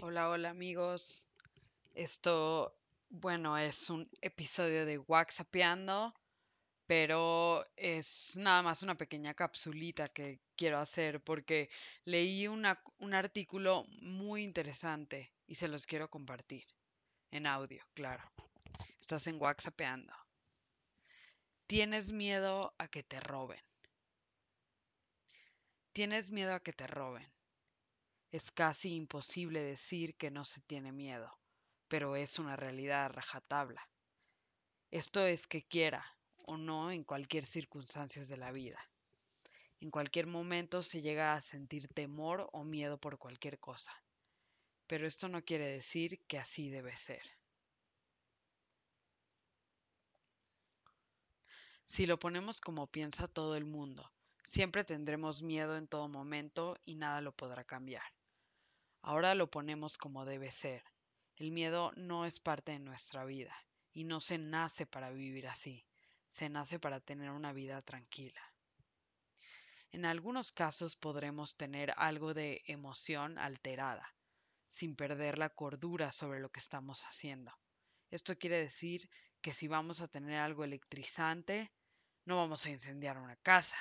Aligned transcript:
Hola, 0.00 0.28
hola 0.30 0.50
amigos. 0.50 1.28
Esto, 1.92 2.72
bueno, 3.10 3.58
es 3.58 3.90
un 3.90 4.08
episodio 4.20 4.86
de 4.86 4.98
WhatsAppeando, 4.98 6.14
pero 6.86 7.66
es 7.74 8.36
nada 8.36 8.62
más 8.62 8.84
una 8.84 8.96
pequeña 8.96 9.34
capsulita 9.34 10.06
que 10.06 10.38
quiero 10.54 10.78
hacer 10.78 11.20
porque 11.20 11.68
leí 12.04 12.46
un 12.46 12.64
artículo 13.12 13.86
muy 14.00 14.44
interesante 14.44 15.32
y 15.48 15.56
se 15.56 15.66
los 15.66 15.84
quiero 15.84 16.08
compartir. 16.08 16.64
En 17.32 17.48
audio, 17.48 17.84
claro. 17.92 18.22
Estás 19.00 19.26
en 19.26 19.42
WhatsAppeando. 19.42 20.14
Tienes 21.66 22.12
miedo 22.12 22.72
a 22.78 22.86
que 22.86 23.02
te 23.02 23.18
roben. 23.18 23.60
Tienes 25.92 26.30
miedo 26.30 26.54
a 26.54 26.60
que 26.60 26.72
te 26.72 26.86
roben. 26.86 27.26
Es 28.30 28.50
casi 28.50 28.94
imposible 28.94 29.62
decir 29.62 30.14
que 30.14 30.30
no 30.30 30.44
se 30.44 30.60
tiene 30.60 30.92
miedo, 30.92 31.38
pero 31.88 32.14
es 32.14 32.38
una 32.38 32.56
realidad 32.56 33.06
a 33.06 33.08
rajatabla. 33.08 33.88
Esto 34.90 35.24
es 35.24 35.46
que 35.46 35.66
quiera 35.66 36.04
o 36.44 36.58
no 36.58 36.90
en 36.90 37.04
cualquier 37.04 37.46
circunstancia 37.46 38.22
de 38.22 38.36
la 38.36 38.52
vida. 38.52 38.78
En 39.80 39.90
cualquier 39.90 40.26
momento 40.26 40.82
se 40.82 41.00
llega 41.00 41.32
a 41.32 41.40
sentir 41.40 41.88
temor 41.88 42.50
o 42.52 42.64
miedo 42.64 42.98
por 42.98 43.16
cualquier 43.16 43.58
cosa. 43.58 43.92
Pero 44.86 45.06
esto 45.06 45.28
no 45.28 45.42
quiere 45.42 45.64
decir 45.66 46.20
que 46.26 46.38
así 46.38 46.68
debe 46.68 46.94
ser. 46.98 47.22
Si 51.86 52.04
lo 52.04 52.18
ponemos 52.18 52.60
como 52.60 52.88
piensa 52.88 53.26
todo 53.26 53.56
el 53.56 53.64
mundo, 53.64 54.12
siempre 54.44 54.84
tendremos 54.84 55.42
miedo 55.42 55.78
en 55.78 55.88
todo 55.88 56.08
momento 56.08 56.76
y 56.84 56.96
nada 56.96 57.22
lo 57.22 57.32
podrá 57.32 57.64
cambiar. 57.64 58.17
Ahora 59.08 59.34
lo 59.34 59.50
ponemos 59.50 59.96
como 59.96 60.26
debe 60.26 60.50
ser. 60.50 60.84
El 61.36 61.50
miedo 61.50 61.92
no 61.96 62.26
es 62.26 62.40
parte 62.40 62.72
de 62.72 62.78
nuestra 62.78 63.24
vida 63.24 63.56
y 63.94 64.04
no 64.04 64.20
se 64.20 64.36
nace 64.36 64.84
para 64.84 65.08
vivir 65.10 65.48
así, 65.48 65.82
se 66.28 66.50
nace 66.50 66.78
para 66.78 67.00
tener 67.00 67.30
una 67.30 67.54
vida 67.54 67.80
tranquila. 67.80 68.42
En 69.92 70.04
algunos 70.04 70.52
casos 70.52 70.94
podremos 70.94 71.56
tener 71.56 71.94
algo 71.96 72.34
de 72.34 72.60
emoción 72.66 73.38
alterada, 73.38 74.14
sin 74.66 74.94
perder 74.94 75.38
la 75.38 75.48
cordura 75.48 76.12
sobre 76.12 76.40
lo 76.40 76.50
que 76.50 76.60
estamos 76.60 77.06
haciendo. 77.06 77.50
Esto 78.10 78.36
quiere 78.36 78.58
decir 78.58 79.08
que 79.40 79.54
si 79.54 79.68
vamos 79.68 80.02
a 80.02 80.08
tener 80.08 80.38
algo 80.38 80.64
electrizante, 80.64 81.72
no 82.26 82.36
vamos 82.36 82.66
a 82.66 82.70
incendiar 82.70 83.16
una 83.16 83.36
casa, 83.36 83.78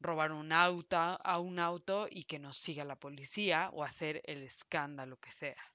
robar 0.00 0.32
un 0.32 0.52
auto 0.52 0.96
a 0.98 1.38
un 1.38 1.58
auto 1.58 2.06
y 2.10 2.24
que 2.24 2.38
nos 2.38 2.56
siga 2.56 2.84
la 2.84 2.96
policía 2.96 3.70
o 3.72 3.84
hacer 3.84 4.22
el 4.24 4.42
escándalo 4.42 5.16
que 5.18 5.30
sea. 5.30 5.74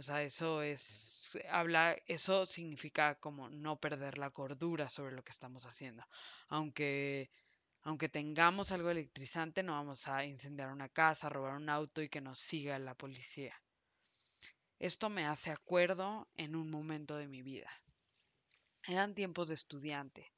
O 0.00 0.02
sea, 0.02 0.22
eso 0.22 0.62
es, 0.62 1.38
habla, 1.50 1.94
eso 2.06 2.46
significa 2.46 3.16
como 3.16 3.50
no 3.50 3.78
perder 3.78 4.16
la 4.16 4.30
cordura 4.30 4.88
sobre 4.88 5.14
lo 5.14 5.22
que 5.22 5.30
estamos 5.30 5.66
haciendo. 5.66 6.02
Aunque, 6.48 7.30
aunque 7.82 8.08
tengamos 8.08 8.72
algo 8.72 8.88
electrizante, 8.88 9.62
no 9.62 9.74
vamos 9.74 10.08
a 10.08 10.24
incendiar 10.24 10.70
una 10.72 10.88
casa, 10.88 11.28
robar 11.28 11.54
un 11.54 11.68
auto 11.68 12.00
y 12.00 12.08
que 12.08 12.22
nos 12.22 12.40
siga 12.40 12.78
la 12.78 12.94
policía. 12.94 13.54
Esto 14.78 15.10
me 15.10 15.26
hace 15.26 15.50
acuerdo 15.50 16.26
en 16.38 16.56
un 16.56 16.70
momento 16.70 17.18
de 17.18 17.28
mi 17.28 17.42
vida. 17.42 17.70
Eran 18.86 19.14
tiempos 19.14 19.48
de 19.48 19.54
estudiante, 19.54 20.32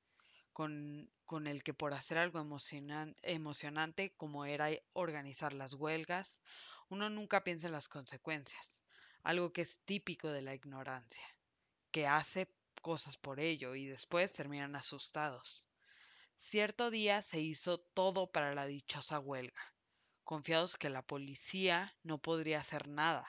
con, 0.53 1.11
con 1.25 1.47
el 1.47 1.63
que 1.63 1.75
por 1.75 1.95
hacer 1.95 2.19
algo 2.19 2.41
emocionan- 2.41 3.17
emocionante 3.23 4.15
como 4.17 4.45
era 4.45 4.69
organizar 4.93 5.53
las 5.53 5.75
huelgas, 5.75 6.41
uno 6.89 7.11
nunca 7.11 7.45
piensa 7.45 7.67
en 7.69 7.73
las 7.73 7.89
consecuencias, 7.89 8.83
algo 9.23 9.53
que 9.53 9.63
es 9.63 9.81
típico 9.85 10.29
de 10.29 10.43
la 10.43 10.55
ignorancia, 10.55 11.25
que 11.93 12.07
hace 12.07 12.49
cosas 12.83 13.17
por 13.19 13.41
ello 13.41 13.75
y 13.75 13.87
después 13.87 14.33
terminan 14.33 14.77
asustados. 14.77 15.69
Cierto 16.37 16.91
día 16.91 17.23
se 17.23 17.41
hizo 17.41 17.79
todo 17.81 18.31
para 18.33 18.55
la 18.55 18.67
dichosa 18.67 19.19
huelga, 19.19 19.63
confiados 20.25 20.79
que 20.79 20.91
la 20.91 21.03
policía 21.07 21.95
no 22.03 22.19
podría 22.21 22.61
hacer 22.61 22.89
nada, 22.89 23.27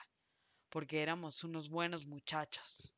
porque 0.70 1.02
éramos 1.02 1.44
unos 1.44 1.70
buenos 1.70 2.06
muchachos. 2.06 2.93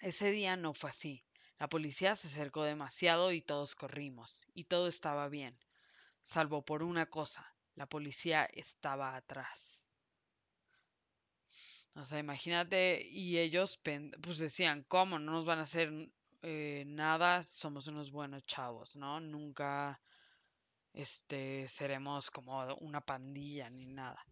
Ese 0.00 0.30
día 0.30 0.56
no 0.56 0.72
fue 0.72 0.88
así. 0.88 1.22
La 1.58 1.68
policía 1.68 2.16
se 2.16 2.28
acercó 2.28 2.64
demasiado 2.64 3.32
y 3.32 3.42
todos 3.42 3.74
corrimos, 3.74 4.46
y 4.54 4.64
todo 4.64 4.88
estaba 4.88 5.28
bien, 5.28 5.58
salvo 6.22 6.64
por 6.64 6.82
una 6.82 7.04
cosa, 7.04 7.46
la 7.74 7.86
policía 7.86 8.46
estaba 8.46 9.14
atrás. 9.14 9.86
O 11.94 12.02
sea, 12.02 12.18
imagínate, 12.18 13.06
y 13.06 13.36
ellos 13.36 13.78
pues 14.22 14.38
decían, 14.38 14.84
¿cómo? 14.88 15.18
No 15.18 15.32
nos 15.32 15.44
van 15.44 15.58
a 15.58 15.62
hacer 15.68 15.92
eh, 16.40 16.84
nada, 16.86 17.42
somos 17.42 17.86
unos 17.86 18.10
buenos 18.10 18.42
chavos, 18.44 18.96
¿no? 18.96 19.20
Nunca, 19.20 20.00
este, 20.94 21.68
seremos 21.68 22.30
como 22.30 22.64
una 22.76 23.02
pandilla 23.02 23.68
ni 23.68 23.84
nada. 23.84 24.24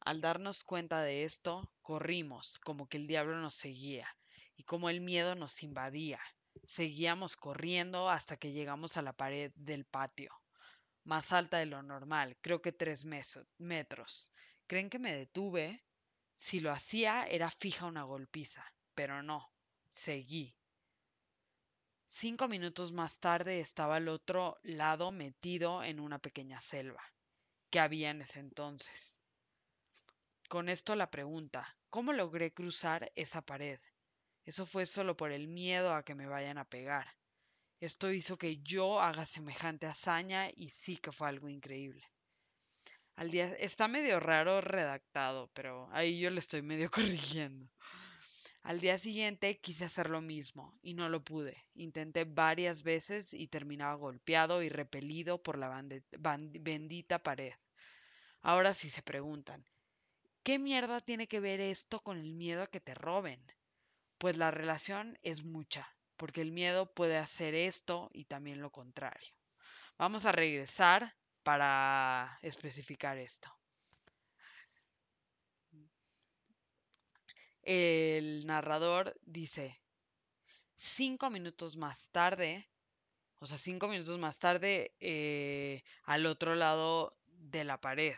Al 0.00 0.22
darnos 0.22 0.64
cuenta 0.64 1.02
de 1.02 1.24
esto, 1.24 1.70
corrimos, 1.82 2.58
como 2.58 2.88
que 2.88 2.96
el 2.96 3.06
diablo 3.06 3.38
nos 3.38 3.54
seguía 3.54 4.08
y 4.56 4.64
como 4.64 4.90
el 4.90 5.00
miedo 5.00 5.34
nos 5.34 5.62
invadía. 5.62 6.20
Seguíamos 6.62 7.36
corriendo 7.36 8.08
hasta 8.08 8.36
que 8.36 8.52
llegamos 8.52 8.96
a 8.96 9.02
la 9.02 9.12
pared 9.12 9.52
del 9.56 9.84
patio, 9.84 10.32
más 11.04 11.32
alta 11.32 11.58
de 11.58 11.66
lo 11.66 11.82
normal, 11.82 12.38
creo 12.40 12.62
que 12.62 12.72
tres 12.72 13.04
metros. 13.58 14.32
¿Creen 14.66 14.88
que 14.88 14.98
me 14.98 15.14
detuve? 15.14 15.84
Si 16.34 16.60
lo 16.60 16.72
hacía 16.72 17.26
era 17.26 17.50
fija 17.50 17.86
una 17.86 18.04
golpiza, 18.04 18.64
pero 18.94 19.22
no, 19.22 19.52
seguí. 19.88 20.56
Cinco 22.06 22.48
minutos 22.48 22.92
más 22.92 23.18
tarde 23.18 23.60
estaba 23.60 23.96
al 23.96 24.08
otro 24.08 24.58
lado 24.62 25.12
metido 25.12 25.84
en 25.84 26.00
una 26.00 26.18
pequeña 26.18 26.60
selva 26.60 27.02
que 27.70 27.80
había 27.80 28.10
en 28.10 28.22
ese 28.22 28.40
entonces. 28.40 29.20
Con 30.48 30.68
esto 30.68 30.94
la 30.94 31.10
pregunta, 31.10 31.76
¿cómo 31.90 32.12
logré 32.12 32.54
cruzar 32.54 33.10
esa 33.14 33.42
pared? 33.42 33.80
Eso 34.44 34.66
fue 34.66 34.86
solo 34.86 35.16
por 35.16 35.32
el 35.32 35.48
miedo 35.48 35.94
a 35.94 36.04
que 36.04 36.14
me 36.14 36.26
vayan 36.26 36.58
a 36.58 36.68
pegar. 36.68 37.06
Esto 37.80 38.12
hizo 38.12 38.38
que 38.38 38.58
yo 38.62 39.00
haga 39.00 39.26
semejante 39.26 39.86
hazaña 39.86 40.50
y 40.54 40.70
sí 40.70 40.96
que 40.96 41.12
fue 41.12 41.28
algo 41.28 41.48
increíble. 41.48 42.04
Al 43.16 43.30
día 43.30 43.46
está 43.58 43.88
medio 43.88 44.18
raro 44.20 44.60
redactado, 44.60 45.50
pero 45.54 45.88
ahí 45.92 46.18
yo 46.18 46.30
le 46.30 46.40
estoy 46.40 46.62
medio 46.62 46.90
corrigiendo. 46.90 47.70
Al 48.62 48.80
día 48.80 48.98
siguiente 48.98 49.58
quise 49.60 49.84
hacer 49.84 50.08
lo 50.08 50.20
mismo 50.20 50.76
y 50.82 50.94
no 50.94 51.08
lo 51.08 51.22
pude. 51.22 51.56
Intenté 51.74 52.24
varias 52.24 52.82
veces 52.82 53.34
y 53.34 53.48
terminaba 53.48 53.94
golpeado 53.94 54.62
y 54.62 54.68
repelido 54.68 55.42
por 55.42 55.58
la 55.58 55.84
bendita 56.18 57.22
pared. 57.22 57.52
Ahora 58.40 58.72
sí 58.72 58.88
se 58.88 59.02
preguntan, 59.02 59.64
¿qué 60.42 60.58
mierda 60.58 61.00
tiene 61.00 61.28
que 61.28 61.40
ver 61.40 61.60
esto 61.60 62.00
con 62.00 62.18
el 62.18 62.34
miedo 62.34 62.62
a 62.62 62.66
que 62.66 62.80
te 62.80 62.94
roben? 62.94 63.44
Pues 64.18 64.36
la 64.36 64.50
relación 64.50 65.18
es 65.22 65.44
mucha, 65.44 65.88
porque 66.16 66.40
el 66.40 66.52
miedo 66.52 66.92
puede 66.92 67.16
hacer 67.16 67.54
esto 67.54 68.10
y 68.12 68.24
también 68.24 68.60
lo 68.60 68.70
contrario. 68.70 69.34
Vamos 69.98 70.24
a 70.24 70.32
regresar 70.32 71.14
para 71.42 72.38
especificar 72.42 73.18
esto. 73.18 73.48
El 77.62 78.46
narrador 78.46 79.16
dice, 79.22 79.80
cinco 80.76 81.30
minutos 81.30 81.76
más 81.76 82.08
tarde, 82.10 82.68
o 83.38 83.46
sea, 83.46 83.58
cinco 83.58 83.88
minutos 83.88 84.18
más 84.18 84.38
tarde, 84.38 84.94
eh, 85.00 85.82
al 86.04 86.26
otro 86.26 86.54
lado 86.54 87.16
de 87.26 87.64
la 87.64 87.80
pared, 87.80 88.14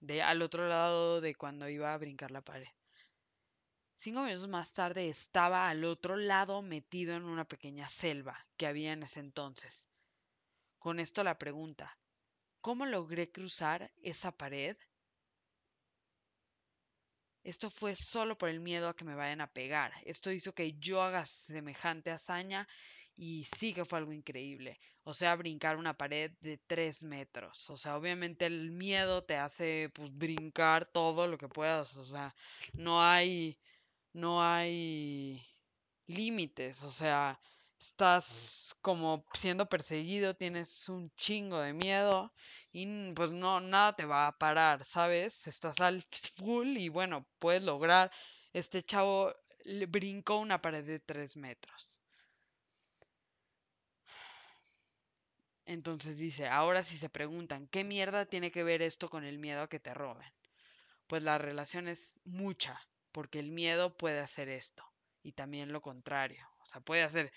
de, 0.00 0.22
al 0.22 0.42
otro 0.42 0.68
lado 0.68 1.20
de 1.20 1.34
cuando 1.34 1.68
iba 1.68 1.94
a 1.94 1.98
brincar 1.98 2.30
la 2.30 2.42
pared. 2.42 2.68
Cinco 4.02 4.22
minutos 4.22 4.48
más 4.48 4.72
tarde 4.72 5.08
estaba 5.08 5.68
al 5.68 5.84
otro 5.84 6.16
lado 6.16 6.62
metido 6.62 7.14
en 7.14 7.24
una 7.24 7.44
pequeña 7.44 7.86
selva 7.86 8.46
que 8.56 8.66
había 8.66 8.94
en 8.94 9.02
ese 9.02 9.20
entonces. 9.20 9.90
Con 10.78 10.98
esto 10.98 11.22
la 11.22 11.38
pregunta, 11.38 11.98
¿cómo 12.62 12.86
logré 12.86 13.30
cruzar 13.30 13.92
esa 14.00 14.32
pared? 14.32 14.74
Esto 17.44 17.68
fue 17.68 17.94
solo 17.94 18.38
por 18.38 18.48
el 18.48 18.60
miedo 18.60 18.88
a 18.88 18.96
que 18.96 19.04
me 19.04 19.14
vayan 19.14 19.42
a 19.42 19.52
pegar. 19.52 19.92
Esto 20.06 20.32
hizo 20.32 20.54
que 20.54 20.78
yo 20.78 21.02
haga 21.02 21.26
semejante 21.26 22.10
hazaña 22.10 22.66
y 23.14 23.46
sí 23.58 23.74
que 23.74 23.84
fue 23.84 23.98
algo 23.98 24.14
increíble. 24.14 24.80
O 25.02 25.12
sea, 25.12 25.36
brincar 25.36 25.76
una 25.76 25.92
pared 25.92 26.32
de 26.40 26.56
tres 26.56 27.02
metros. 27.02 27.68
O 27.68 27.76
sea, 27.76 27.98
obviamente 27.98 28.46
el 28.46 28.70
miedo 28.70 29.24
te 29.24 29.36
hace 29.36 29.90
pues 29.92 30.10
brincar 30.16 30.86
todo 30.86 31.26
lo 31.26 31.36
que 31.36 31.48
puedas. 31.48 31.98
O 31.98 32.04
sea, 32.06 32.34
no 32.72 33.02
hay, 33.02 33.58
no 34.12 34.42
hay 34.42 35.44
límites. 36.06 36.82
O 36.84 36.90
sea, 36.90 37.40
estás 37.78 38.76
como 38.82 39.24
siendo 39.34 39.68
perseguido, 39.68 40.34
tienes 40.36 40.88
un 40.88 41.10
chingo 41.16 41.58
de 41.60 41.72
miedo 41.72 42.32
y 42.72 43.12
pues 43.12 43.30
no, 43.32 43.60
nada 43.60 43.94
te 43.96 44.04
va 44.06 44.26
a 44.26 44.38
parar, 44.38 44.84
¿sabes? 44.84 45.46
Estás 45.46 45.80
al 45.80 46.02
full 46.02 46.76
y 46.76 46.88
bueno, 46.88 47.26
puedes 47.38 47.62
lograr. 47.62 48.10
Este 48.52 48.82
chavo 48.82 49.34
brincó 49.88 50.38
una 50.38 50.60
pared 50.62 50.84
de 50.84 51.00
tres 51.00 51.36
metros. 51.36 52.00
Entonces 55.64 56.18
dice, 56.18 56.48
ahora 56.48 56.82
si 56.82 56.98
se 56.98 57.08
preguntan, 57.08 57.66
¿qué 57.68 57.84
mierda 57.84 58.26
tiene 58.26 58.50
que 58.50 58.62
ver 58.64 58.82
esto 58.82 59.08
con 59.08 59.24
el 59.24 59.38
miedo 59.38 59.62
a 59.62 59.68
que 59.68 59.80
te 59.80 59.94
roben? 59.94 60.30
Pues 61.06 61.22
la 61.22 61.38
relación 61.38 61.88
es 61.88 62.20
mucha, 62.24 62.80
porque 63.12 63.38
el 63.38 63.50
miedo 63.50 63.96
puede 63.96 64.20
hacer 64.20 64.48
esto 64.48 64.84
y 65.22 65.32
también 65.32 65.72
lo 65.72 65.80
contrario. 65.80 66.46
O 66.60 66.66
sea, 66.66 66.80
puede 66.80 67.02
hacer 67.02 67.32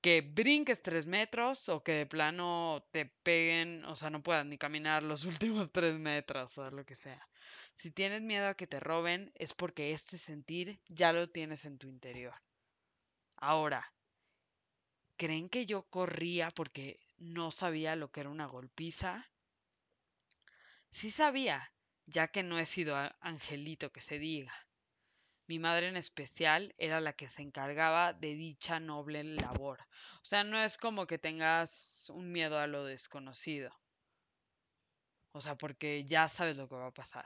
que 0.00 0.22
brinques 0.22 0.82
tres 0.82 1.06
metros 1.06 1.68
o 1.68 1.82
que 1.82 1.92
de 1.92 2.06
plano 2.06 2.86
te 2.92 3.06
peguen, 3.06 3.84
o 3.84 3.96
sea, 3.96 4.10
no 4.10 4.22
puedas 4.22 4.46
ni 4.46 4.58
caminar 4.58 5.02
los 5.02 5.24
últimos 5.24 5.72
tres 5.72 5.98
metros 5.98 6.56
o 6.58 6.70
lo 6.70 6.84
que 6.84 6.94
sea. 6.94 7.26
Si 7.74 7.90
tienes 7.90 8.22
miedo 8.22 8.48
a 8.48 8.54
que 8.54 8.66
te 8.66 8.80
roben 8.80 9.32
es 9.34 9.54
porque 9.54 9.92
este 9.92 10.18
sentir 10.18 10.80
ya 10.88 11.12
lo 11.12 11.28
tienes 11.28 11.64
en 11.64 11.78
tu 11.78 11.88
interior. 11.88 12.34
Ahora, 13.36 13.92
¿creen 15.16 15.48
que 15.48 15.66
yo 15.66 15.82
corría 15.90 16.50
porque 16.50 16.98
no 17.18 17.50
sabía 17.50 17.96
lo 17.96 18.10
que 18.10 18.20
era 18.20 18.30
una 18.30 18.46
golpiza? 18.46 19.28
Sí 20.90 21.10
sabía, 21.10 21.72
ya 22.06 22.28
que 22.28 22.42
no 22.42 22.58
he 22.58 22.66
sido 22.66 22.96
angelito 23.20 23.92
que 23.92 24.00
se 24.00 24.18
diga. 24.18 24.67
Mi 25.48 25.58
madre 25.58 25.88
en 25.88 25.96
especial 25.96 26.74
era 26.76 27.00
la 27.00 27.14
que 27.14 27.30
se 27.30 27.40
encargaba 27.40 28.12
de 28.12 28.34
dicha 28.34 28.80
noble 28.80 29.24
labor. 29.24 29.80
O 30.22 30.24
sea, 30.24 30.44
no 30.44 30.60
es 30.60 30.76
como 30.76 31.06
que 31.06 31.18
tengas 31.18 32.10
un 32.10 32.30
miedo 32.30 32.58
a 32.58 32.66
lo 32.66 32.84
desconocido. 32.84 33.70
O 35.32 35.40
sea, 35.40 35.56
porque 35.56 36.04
ya 36.04 36.28
sabes 36.28 36.58
lo 36.58 36.68
que 36.68 36.74
va 36.74 36.88
a 36.88 36.92
pasar. 36.92 37.24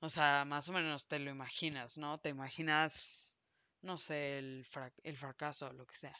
O 0.00 0.08
sea, 0.08 0.44
más 0.44 0.68
o 0.68 0.72
menos 0.72 1.06
te 1.06 1.20
lo 1.20 1.30
imaginas, 1.30 1.98
¿no? 1.98 2.18
Te 2.18 2.30
imaginas, 2.30 3.38
no 3.82 3.96
sé, 3.96 4.38
el, 4.38 4.64
fracaso 4.64 5.68
o 5.68 5.72
lo 5.72 5.86
que 5.86 5.94
sea. 5.94 6.16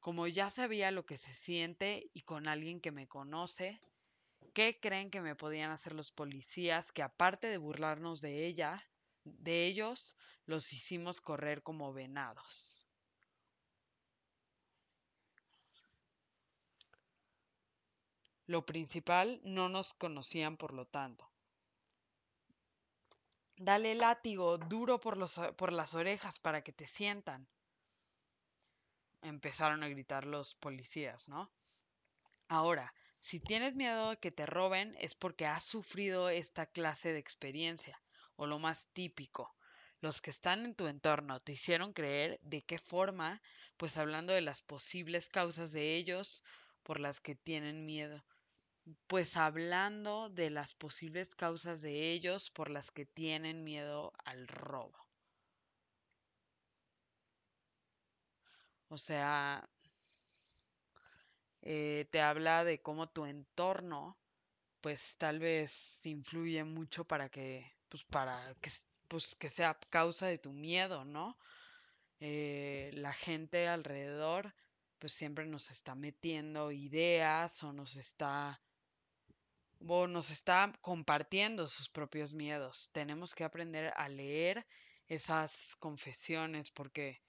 Como 0.00 0.26
ya 0.26 0.50
sabía 0.50 0.90
lo 0.90 1.06
que 1.06 1.16
se 1.16 1.32
siente 1.32 2.10
y 2.12 2.24
con 2.24 2.46
alguien 2.46 2.82
que 2.82 2.92
me 2.92 3.08
conoce, 3.08 3.80
¿qué 4.52 4.78
creen 4.78 5.10
que 5.10 5.22
me 5.22 5.34
podían 5.34 5.70
hacer 5.70 5.94
los 5.94 6.12
policías 6.12 6.92
que 6.92 7.02
aparte 7.02 7.46
de 7.46 7.56
burlarnos 7.56 8.20
de 8.20 8.46
ella, 8.46 8.84
de 9.24 9.66
ellos, 9.66 10.16
los 10.46 10.72
hicimos 10.72 11.20
correr 11.20 11.62
como 11.62 11.92
venados? 11.92 12.86
Lo 18.46 18.66
principal, 18.66 19.40
no 19.42 19.68
nos 19.68 19.94
conocían 19.94 20.56
por 20.56 20.74
lo 20.74 20.86
tanto. 20.86 21.30
Dale 23.56 23.94
látigo 23.94 24.58
duro 24.58 25.00
por, 25.00 25.16
los, 25.16 25.40
por 25.56 25.72
las 25.72 25.94
orejas 25.94 26.38
para 26.38 26.62
que 26.62 26.72
te 26.72 26.86
sientan 26.86 27.48
empezaron 29.24 29.82
a 29.82 29.88
gritar 29.88 30.26
los 30.26 30.54
policías, 30.54 31.28
¿no? 31.28 31.50
Ahora, 32.48 32.94
si 33.20 33.40
tienes 33.40 33.74
miedo 33.74 34.10
de 34.10 34.18
que 34.18 34.30
te 34.30 34.46
roben 34.46 34.94
es 35.00 35.14
porque 35.14 35.46
has 35.46 35.64
sufrido 35.64 36.28
esta 36.28 36.66
clase 36.66 37.12
de 37.12 37.18
experiencia, 37.18 38.00
o 38.36 38.46
lo 38.46 38.58
más 38.58 38.88
típico, 38.92 39.56
los 40.00 40.20
que 40.22 40.30
están 40.30 40.64
en 40.64 40.74
tu 40.74 40.86
entorno 40.88 41.40
te 41.40 41.52
hicieron 41.52 41.92
creer 41.92 42.38
de 42.42 42.62
qué 42.62 42.78
forma, 42.78 43.42
pues 43.76 43.96
hablando 43.96 44.32
de 44.32 44.40
las 44.42 44.62
posibles 44.62 45.28
causas 45.28 45.72
de 45.72 45.96
ellos 45.96 46.44
por 46.82 47.00
las 47.00 47.20
que 47.20 47.34
tienen 47.34 47.86
miedo, 47.86 48.24
pues 49.06 49.36
hablando 49.36 50.30
de 50.30 50.50
las 50.50 50.74
posibles 50.74 51.34
causas 51.34 51.80
de 51.82 52.12
ellos 52.12 52.50
por 52.50 52.70
las 52.70 52.90
que 52.90 53.06
tienen 53.06 53.64
miedo 53.64 54.12
al 54.24 54.48
robo. 54.48 54.98
O 58.88 58.96
sea, 58.96 59.68
eh, 61.62 62.06
te 62.12 62.20
habla 62.20 62.62
de 62.64 62.80
cómo 62.80 63.08
tu 63.08 63.26
entorno, 63.26 64.16
pues 64.82 65.16
tal 65.18 65.40
vez 65.40 66.06
influye 66.06 66.64
mucho 66.64 67.06
para 67.06 67.30
que, 67.30 67.73
pues 67.94 68.04
para 68.06 68.36
que, 68.60 68.72
pues, 69.06 69.36
que 69.36 69.48
sea 69.48 69.78
causa 69.88 70.26
de 70.26 70.38
tu 70.38 70.52
miedo, 70.52 71.04
¿no? 71.04 71.38
Eh, 72.18 72.90
la 72.94 73.12
gente 73.12 73.68
alrededor, 73.68 74.52
pues 74.98 75.12
siempre 75.12 75.46
nos 75.46 75.70
está 75.70 75.94
metiendo 75.94 76.72
ideas 76.72 77.62
o 77.62 77.72
nos 77.72 77.94
está 77.94 78.60
o 79.86 80.08
nos 80.08 80.32
está 80.32 80.72
compartiendo 80.80 81.68
sus 81.68 81.88
propios 81.88 82.34
miedos. 82.34 82.90
Tenemos 82.90 83.32
que 83.32 83.44
aprender 83.44 83.92
a 83.96 84.08
leer 84.08 84.66
esas 85.06 85.76
confesiones 85.76 86.72
porque 86.72 87.22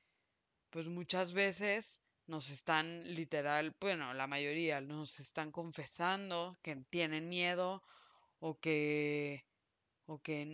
pues 0.71 0.87
muchas 0.87 1.33
veces 1.33 2.01
nos 2.25 2.49
están 2.49 3.03
literal, 3.13 3.75
bueno, 3.79 4.15
la 4.15 4.25
mayoría 4.25 4.81
nos 4.81 5.19
están 5.19 5.51
confesando 5.51 6.57
que 6.63 6.75
tienen 6.89 7.29
miedo 7.29 7.83
o 8.39 8.59
que 8.59 9.45
o 10.07 10.19
que 10.21 10.45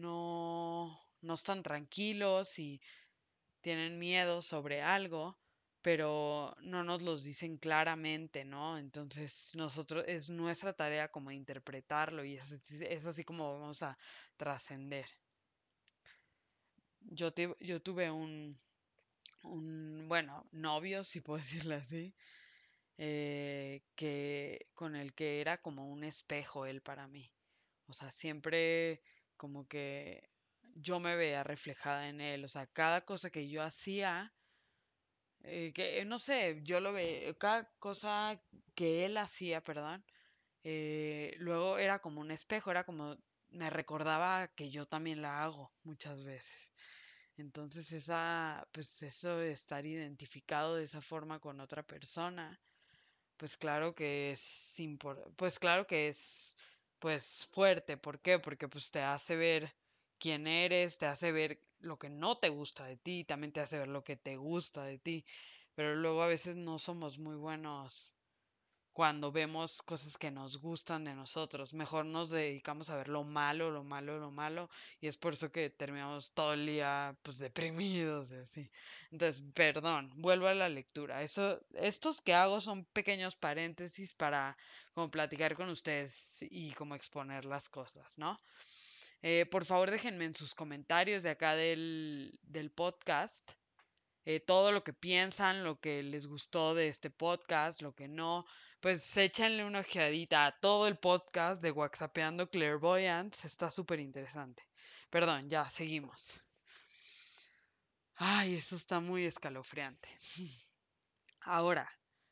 no 0.00 0.98
no 1.22 1.34
están 1.34 1.62
tranquilos 1.62 2.58
y 2.58 2.80
tienen 3.62 3.98
miedo 3.98 4.42
sobre 4.42 4.82
algo, 4.82 5.38
pero 5.82 6.54
no 6.62 6.84
nos 6.84 7.02
los 7.02 7.24
dicen 7.24 7.58
claramente, 7.58 8.44
¿no? 8.44 8.78
Entonces, 8.78 9.52
nosotros 9.54 10.04
es 10.08 10.30
nuestra 10.30 10.72
tarea 10.74 11.08
como 11.10 11.30
interpretarlo 11.32 12.24
y 12.24 12.34
es, 12.34 12.52
es 12.82 13.06
así 13.06 13.24
como 13.24 13.52
vamos 13.60 13.82
a 13.82 13.98
trascender. 14.36 15.06
Yo, 17.10 17.28
yo 17.60 17.80
tuve 17.82 18.10
un, 18.10 18.58
un, 19.44 20.06
bueno, 20.08 20.46
novio, 20.52 21.04
si 21.04 21.20
puedo 21.20 21.38
decirlo 21.44 21.76
así, 21.76 22.14
eh, 22.98 23.82
que 23.96 24.68
con 24.74 24.96
el 24.96 25.14
que 25.14 25.40
era 25.42 25.58
como 25.62 25.90
un 25.92 26.04
espejo 26.04 26.66
él 26.66 26.82
para 26.82 27.08
mí. 27.08 27.30
O 27.92 27.94
sea, 27.94 28.10
siempre 28.10 29.02
como 29.36 29.68
que 29.68 30.30
yo 30.76 30.98
me 30.98 31.14
veía 31.16 31.44
reflejada 31.44 32.08
en 32.08 32.20
él. 32.22 32.44
O 32.44 32.48
sea, 32.48 32.66
cada 32.66 33.04
cosa 33.04 33.30
que 33.30 33.48
yo 33.50 33.62
hacía, 33.62 34.32
eh, 35.42 35.72
que 35.74 36.04
no 36.06 36.18
sé, 36.18 36.60
yo 36.64 36.80
lo 36.80 36.92
veía, 36.92 37.34
cada 37.34 37.70
cosa 37.78 38.40
que 38.74 39.04
él 39.04 39.16
hacía, 39.18 39.62
perdón, 39.62 40.04
eh, 40.64 41.34
luego 41.38 41.78
era 41.78 42.00
como 42.00 42.20
un 42.22 42.30
espejo, 42.32 42.70
era 42.70 42.84
como, 42.84 43.16
me 43.50 43.70
recordaba 43.70 44.48
que 44.48 44.70
yo 44.70 44.86
también 44.86 45.22
la 45.22 45.44
hago 45.44 45.72
muchas 45.84 46.24
veces. 46.24 46.74
Entonces 47.36 47.92
esa, 47.92 48.68
pues 48.72 49.02
eso 49.02 49.38
de 49.38 49.52
estar 49.52 49.86
identificado 49.86 50.76
de 50.76 50.84
esa 50.84 51.02
forma 51.02 51.40
con 51.40 51.60
otra 51.60 51.82
persona, 51.84 52.60
pues 53.36 53.56
claro 53.58 53.94
que 53.94 54.32
es 54.32 54.76
pues 55.36 55.58
claro 55.58 55.86
que 55.86 56.08
es 56.08 56.56
pues 57.02 57.48
fuerte. 57.52 57.96
¿Por 57.98 58.20
qué? 58.20 58.38
Porque 58.38 58.68
pues 58.68 58.90
te 58.90 59.02
hace 59.02 59.36
ver 59.36 59.74
quién 60.18 60.46
eres, 60.46 60.98
te 60.98 61.06
hace 61.06 61.32
ver 61.32 61.60
lo 61.80 61.98
que 61.98 62.08
no 62.10 62.38
te 62.38 62.48
gusta 62.48 62.84
de 62.86 62.96
ti, 62.96 63.24
también 63.24 63.52
te 63.52 63.60
hace 63.60 63.78
ver 63.78 63.88
lo 63.88 64.04
que 64.04 64.16
te 64.16 64.36
gusta 64.36 64.84
de 64.84 64.98
ti. 64.98 65.24
Pero 65.74 65.96
luego 65.96 66.22
a 66.22 66.28
veces 66.28 66.56
no 66.56 66.78
somos 66.78 67.18
muy 67.18 67.36
buenos 67.36 68.14
cuando 68.92 69.32
vemos 69.32 69.82
cosas 69.82 70.18
que 70.18 70.30
nos 70.30 70.58
gustan 70.58 71.04
de 71.04 71.14
nosotros. 71.14 71.72
Mejor 71.72 72.04
nos 72.04 72.30
dedicamos 72.30 72.90
a 72.90 72.96
ver 72.96 73.08
lo 73.08 73.24
malo, 73.24 73.70
lo 73.70 73.84
malo, 73.84 74.18
lo 74.18 74.30
malo. 74.30 74.68
Y 75.00 75.06
es 75.06 75.16
por 75.16 75.32
eso 75.32 75.50
que 75.50 75.70
terminamos 75.70 76.32
todo 76.32 76.52
el 76.52 76.66
día 76.66 77.16
pues 77.22 77.38
deprimidos 77.38 78.30
y 78.30 78.34
así. 78.34 78.70
Entonces, 79.10 79.42
perdón, 79.54 80.12
vuelvo 80.16 80.46
a 80.46 80.54
la 80.54 80.68
lectura. 80.68 81.22
Eso, 81.22 81.60
estos 81.74 82.20
que 82.20 82.34
hago 82.34 82.60
son 82.60 82.84
pequeños 82.84 83.34
paréntesis 83.34 84.12
para 84.14 84.56
como 84.94 85.10
platicar 85.10 85.56
con 85.56 85.70
ustedes 85.70 86.38
y 86.42 86.72
como 86.72 86.94
exponer 86.94 87.46
las 87.46 87.68
cosas, 87.68 88.18
¿no? 88.18 88.38
Eh, 89.22 89.46
por 89.46 89.64
favor, 89.64 89.90
déjenme 89.90 90.24
en 90.26 90.34
sus 90.34 90.54
comentarios 90.54 91.22
de 91.22 91.30
acá 91.30 91.54
del, 91.54 92.38
del 92.42 92.70
podcast. 92.70 93.52
Eh, 94.24 94.40
todo 94.40 94.70
lo 94.70 94.84
que 94.84 94.92
piensan, 94.92 95.64
lo 95.64 95.80
que 95.80 96.02
les 96.02 96.26
gustó 96.26 96.74
de 96.74 96.88
este 96.88 97.10
podcast, 97.10 97.82
lo 97.82 97.94
que 97.94 98.06
no 98.06 98.44
pues 98.82 99.16
échenle 99.16 99.64
una 99.64 99.78
ojeadita 99.78 100.44
a 100.44 100.58
todo 100.58 100.88
el 100.88 100.98
podcast 100.98 101.62
de 101.62 101.70
Whatsappeando 101.70 102.50
Clairvoyance. 102.50 103.46
Está 103.46 103.70
súper 103.70 104.00
interesante. 104.00 104.64
Perdón, 105.08 105.48
ya, 105.48 105.70
seguimos. 105.70 106.40
Ay, 108.16 108.56
eso 108.56 108.74
está 108.74 108.98
muy 108.98 109.24
escalofriante. 109.24 110.08
Ahora, 111.42 111.88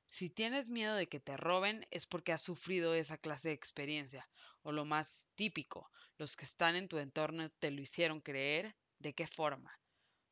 si 0.08 0.28
tienes 0.28 0.68
miedo 0.70 0.96
de 0.96 1.08
que 1.08 1.20
te 1.20 1.36
roben 1.36 1.86
es 1.92 2.08
porque 2.08 2.32
has 2.32 2.42
sufrido 2.42 2.94
esa 2.94 3.16
clase 3.16 3.50
de 3.50 3.54
experiencia. 3.54 4.28
O 4.62 4.72
lo 4.72 4.84
más 4.84 5.28
típico, 5.36 5.88
los 6.18 6.34
que 6.34 6.46
están 6.46 6.74
en 6.74 6.88
tu 6.88 6.98
entorno 6.98 7.48
te 7.60 7.70
lo 7.70 7.80
hicieron 7.80 8.20
creer. 8.20 8.74
¿De 8.98 9.14
qué 9.14 9.28
forma? 9.28 9.80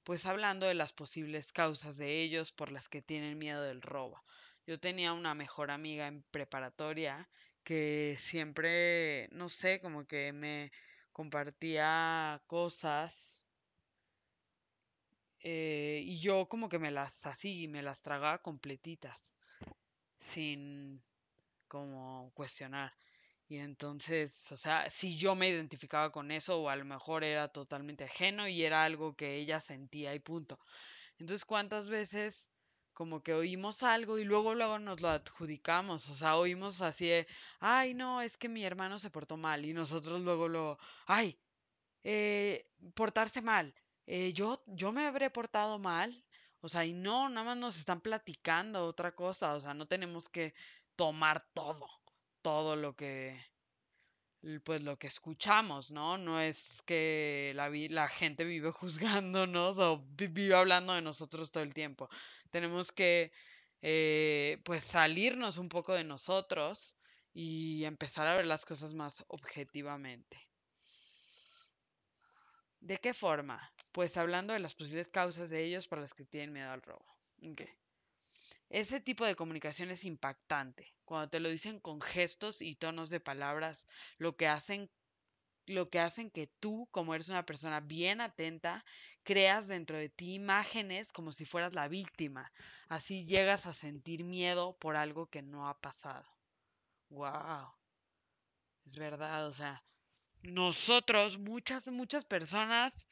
pues 0.08 0.24
hablando 0.24 0.64
de 0.64 0.72
las 0.72 0.94
posibles 0.94 1.52
causas 1.52 1.98
de 1.98 2.22
ellos 2.22 2.50
por 2.50 2.72
las 2.72 2.88
que 2.88 3.02
tienen 3.02 3.36
miedo 3.36 3.62
del 3.62 3.82
robo. 3.82 4.24
Yo 4.68 4.78
tenía 4.78 5.14
una 5.14 5.34
mejor 5.34 5.70
amiga 5.70 6.08
en 6.08 6.22
preparatoria 6.30 7.26
que 7.64 8.16
siempre, 8.18 9.26
no 9.32 9.48
sé, 9.48 9.80
como 9.80 10.06
que 10.06 10.34
me 10.34 10.70
compartía 11.10 12.42
cosas 12.46 13.42
eh, 15.40 16.02
y 16.04 16.20
yo 16.20 16.48
como 16.50 16.68
que 16.68 16.78
me 16.78 16.90
las 16.90 17.24
así, 17.24 17.66
me 17.66 17.80
las 17.82 18.02
tragaba 18.02 18.42
completitas, 18.42 19.38
sin 20.20 21.02
como 21.68 22.30
cuestionar. 22.34 22.92
Y 23.48 23.58
entonces, 23.58 24.52
o 24.52 24.56
sea, 24.56 24.90
si 24.90 25.16
yo 25.18 25.34
me 25.34 25.48
identificaba 25.48 26.12
con 26.12 26.30
eso 26.30 26.60
o 26.62 26.68
a 26.70 26.76
lo 26.76 26.84
mejor 26.84 27.24
era 27.24 27.48
totalmente 27.48 28.04
ajeno 28.04 28.48
y 28.48 28.64
era 28.64 28.84
algo 28.84 29.16
que 29.16 29.36
ella 29.36 29.60
sentía 29.60 30.14
y 30.14 30.20
punto. 30.20 30.58
Entonces, 31.18 31.46
¿cuántas 31.46 31.86
veces 31.88 32.50
como 32.98 33.22
que 33.22 33.32
oímos 33.32 33.84
algo 33.84 34.18
y 34.18 34.24
luego 34.24 34.54
luego 34.56 34.80
nos 34.80 35.00
lo 35.00 35.08
adjudicamos? 35.10 36.08
O 36.10 36.14
sea, 36.14 36.36
oímos 36.36 36.80
así 36.80 37.06
de, 37.06 37.28
ay, 37.60 37.94
no, 37.94 38.20
es 38.22 38.36
que 38.36 38.48
mi 38.48 38.64
hermano 38.64 38.98
se 38.98 39.08
portó 39.10 39.36
mal 39.36 39.64
y 39.64 39.72
nosotros 39.72 40.20
luego 40.22 40.48
lo, 40.48 40.78
ay, 41.06 41.38
eh, 42.02 42.66
portarse 42.94 43.40
mal. 43.40 43.72
Eh, 44.06 44.32
yo, 44.32 44.64
yo 44.66 44.90
me 44.92 45.06
habré 45.06 45.30
portado 45.30 45.78
mal. 45.78 46.10
O 46.60 46.68
sea, 46.68 46.84
y 46.84 46.92
no, 46.92 47.28
nada 47.28 47.46
más 47.46 47.56
nos 47.56 47.78
están 47.78 48.00
platicando 48.00 48.84
otra 48.86 49.14
cosa. 49.14 49.54
O 49.54 49.60
sea, 49.60 49.74
no 49.74 49.86
tenemos 49.86 50.28
que 50.28 50.54
tomar 50.96 51.40
todo, 51.54 51.88
todo 52.42 52.74
lo 52.76 52.96
que, 52.96 53.40
pues 54.64 54.82
lo 54.82 54.96
que 54.98 55.06
escuchamos, 55.08 55.90
¿no? 55.90 56.16
No 56.18 56.40
es 56.40 56.82
que 56.86 57.52
la, 57.54 57.68
la 57.70 58.08
gente 58.08 58.44
vive 58.44 58.70
juzgándonos 58.72 59.78
o 59.78 60.04
vive 60.10 60.54
hablando 60.54 60.92
de 60.94 61.02
nosotros 61.02 61.50
todo 61.50 61.62
el 61.64 61.74
tiempo. 61.74 62.08
Tenemos 62.50 62.92
que, 62.92 63.32
eh, 63.82 64.60
pues, 64.64 64.84
salirnos 64.84 65.58
un 65.58 65.68
poco 65.68 65.94
de 65.94 66.04
nosotros 66.04 66.96
y 67.32 67.84
empezar 67.84 68.26
a 68.26 68.36
ver 68.36 68.46
las 68.46 68.64
cosas 68.64 68.94
más 68.94 69.24
objetivamente. 69.28 70.38
¿De 72.80 72.98
qué 72.98 73.14
forma? 73.14 73.72
Pues 73.92 74.16
hablando 74.16 74.52
de 74.52 74.58
las 74.58 74.74
posibles 74.74 75.08
causas 75.08 75.50
de 75.50 75.62
ellos 75.64 75.86
para 75.86 76.02
las 76.02 76.12
que 76.12 76.24
tienen 76.24 76.52
miedo 76.52 76.70
al 76.70 76.82
robo. 76.82 77.06
Ese 78.70 79.00
tipo 79.00 79.24
de 79.26 79.36
comunicación 79.36 79.90
es 79.90 80.04
impactante. 80.04 80.97
Cuando 81.08 81.30
te 81.30 81.40
lo 81.40 81.48
dicen 81.48 81.80
con 81.80 82.02
gestos 82.02 82.60
y 82.60 82.74
tonos 82.76 83.08
de 83.08 83.18
palabras, 83.18 83.86
lo 84.18 84.36
que 84.36 84.46
hacen 84.46 84.90
lo 85.66 85.88
que 85.88 86.00
hacen 86.00 86.30
que 86.30 86.48
tú, 86.60 86.86
como 86.90 87.14
eres 87.14 87.30
una 87.30 87.46
persona 87.46 87.80
bien 87.80 88.20
atenta, 88.20 88.84
creas 89.22 89.68
dentro 89.68 89.96
de 89.96 90.10
ti 90.10 90.34
imágenes 90.34 91.10
como 91.10 91.32
si 91.32 91.46
fueras 91.46 91.72
la 91.72 91.88
víctima. 91.88 92.52
Así 92.88 93.24
llegas 93.24 93.64
a 93.64 93.72
sentir 93.72 94.22
miedo 94.22 94.76
por 94.78 94.96
algo 94.96 95.26
que 95.28 95.40
no 95.40 95.66
ha 95.66 95.80
pasado. 95.80 96.28
Wow. 97.08 97.72
Es 98.84 98.96
verdad, 98.98 99.46
o 99.46 99.52
sea, 99.52 99.82
nosotros, 100.42 101.38
muchas, 101.38 101.88
muchas 101.88 102.26
personas 102.26 103.08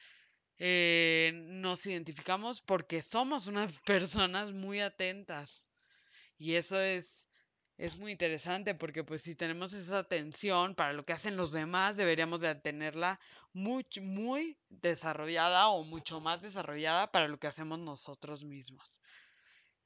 eh, 0.59 1.31
nos 1.33 1.85
identificamos 1.87 2.61
porque 2.61 3.01
somos 3.01 3.47
unas 3.47 3.71
personas 3.85 4.53
muy 4.53 4.81
atentas. 4.81 5.67
Y 6.37 6.55
eso 6.55 6.79
es, 6.79 7.26
es 7.77 7.97
muy 7.97 8.11
interesante 8.11 8.73
porque 8.73 9.03
pues 9.03 9.21
si 9.21 9.35
tenemos 9.35 9.73
esa 9.73 9.99
atención 9.99 10.73
para 10.73 10.93
lo 10.93 11.05
que 11.05 11.13
hacen 11.13 11.37
los 11.37 11.51
demás, 11.51 11.95
deberíamos 11.95 12.41
de 12.41 12.55
tenerla 12.55 13.19
muy, 13.53 13.85
muy 14.01 14.57
desarrollada 14.69 15.67
o 15.69 15.83
mucho 15.83 16.19
más 16.19 16.41
desarrollada 16.41 17.11
para 17.11 17.27
lo 17.27 17.39
que 17.39 17.47
hacemos 17.47 17.77
nosotros 17.77 18.43
mismos. 18.43 18.99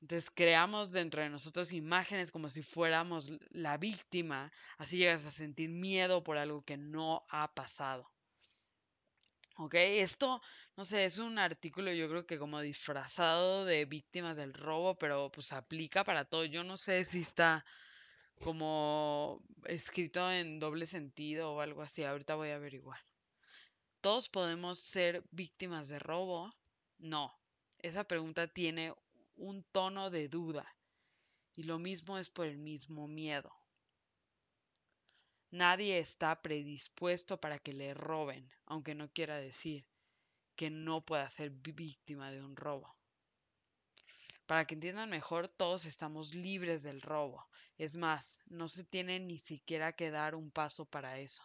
Entonces 0.02 0.32
creamos 0.32 0.92
dentro 0.94 1.22
de 1.22 1.30
nosotros 1.30 1.74
imágenes 1.74 2.32
como 2.32 2.50
si 2.50 2.64
fuéramos 2.64 3.34
la 3.50 3.78
víctima, 3.78 4.52
así 4.78 4.98
llegas 4.98 5.26
a 5.26 5.32
sentir 5.32 5.70
miedo 5.70 6.24
por 6.24 6.38
algo 6.38 6.64
que 6.64 6.78
no 6.78 7.26
ha 7.30 7.54
pasado. 7.54 8.10
¿Ok? 9.58 9.76
Esto, 9.76 10.42
no 10.78 10.86
sé, 10.86 11.06
es 11.06 11.20
un 11.20 11.38
artículo 11.38 11.92
yo 11.92 12.10
creo 12.10 12.26
que 12.26 12.40
como 12.40 12.62
disfrazado 12.62 13.66
de 13.66 13.86
víctimas 13.86 14.38
del 14.38 14.54
robo, 14.54 14.98
pero 14.98 15.30
pues 15.32 15.52
aplica 15.52 16.04
para 16.04 16.26
todo. 16.26 16.46
Yo 16.46 16.64
no 16.64 16.78
sé 16.78 17.06
si 17.06 17.22
está 17.22 17.64
como 18.42 19.42
escrito 19.66 20.32
en 20.32 20.60
doble 20.60 20.86
sentido 20.86 21.54
o 21.54 21.62
algo 21.62 21.82
así. 21.82 22.04
Ahorita 22.04 22.36
voy 22.36 22.50
a 22.50 22.56
averiguar. 22.56 23.00
¿Todos 24.02 24.30
podemos 24.30 24.80
ser 24.80 25.24
víctimas 25.32 25.88
de 25.88 26.00
robo? 26.00 26.54
No. 26.98 27.38
Esa 27.80 28.04
pregunta 28.04 28.48
tiene 28.48 28.94
un 29.36 29.64
tono 29.72 30.10
de 30.10 30.28
duda. 30.28 30.66
Y 31.56 31.64
lo 31.64 31.80
mismo 31.80 32.18
es 32.18 32.30
por 32.30 32.48
el 32.48 32.58
mismo 32.58 33.08
miedo. 33.08 33.52
Nadie 35.52 36.00
está 36.00 36.42
predispuesto 36.42 37.40
para 37.40 37.60
que 37.60 37.74
le 37.74 37.94
roben, 37.94 38.50
aunque 38.66 38.96
no 38.96 39.12
quiera 39.12 39.36
decir 39.38 39.86
que 40.56 40.70
no 40.70 41.02
pueda 41.02 41.28
ser 41.28 41.50
víctima 41.50 42.32
de 42.32 42.42
un 42.42 42.56
robo. 42.56 42.96
Para 44.46 44.66
que 44.66 44.76
entiendan 44.76 45.10
mejor, 45.10 45.48
todos 45.50 45.86
estamos 45.86 46.34
libres 46.34 46.84
del 46.84 47.02
robo. 47.02 47.51
Es 47.82 47.96
más, 47.96 48.40
no 48.46 48.68
se 48.68 48.84
tiene 48.84 49.20
ni 49.20 49.40
siquiera 49.40 49.94
que 49.94 50.12
dar 50.12 50.36
un 50.36 50.52
paso 50.52 50.86
para 50.86 51.18
eso. 51.18 51.44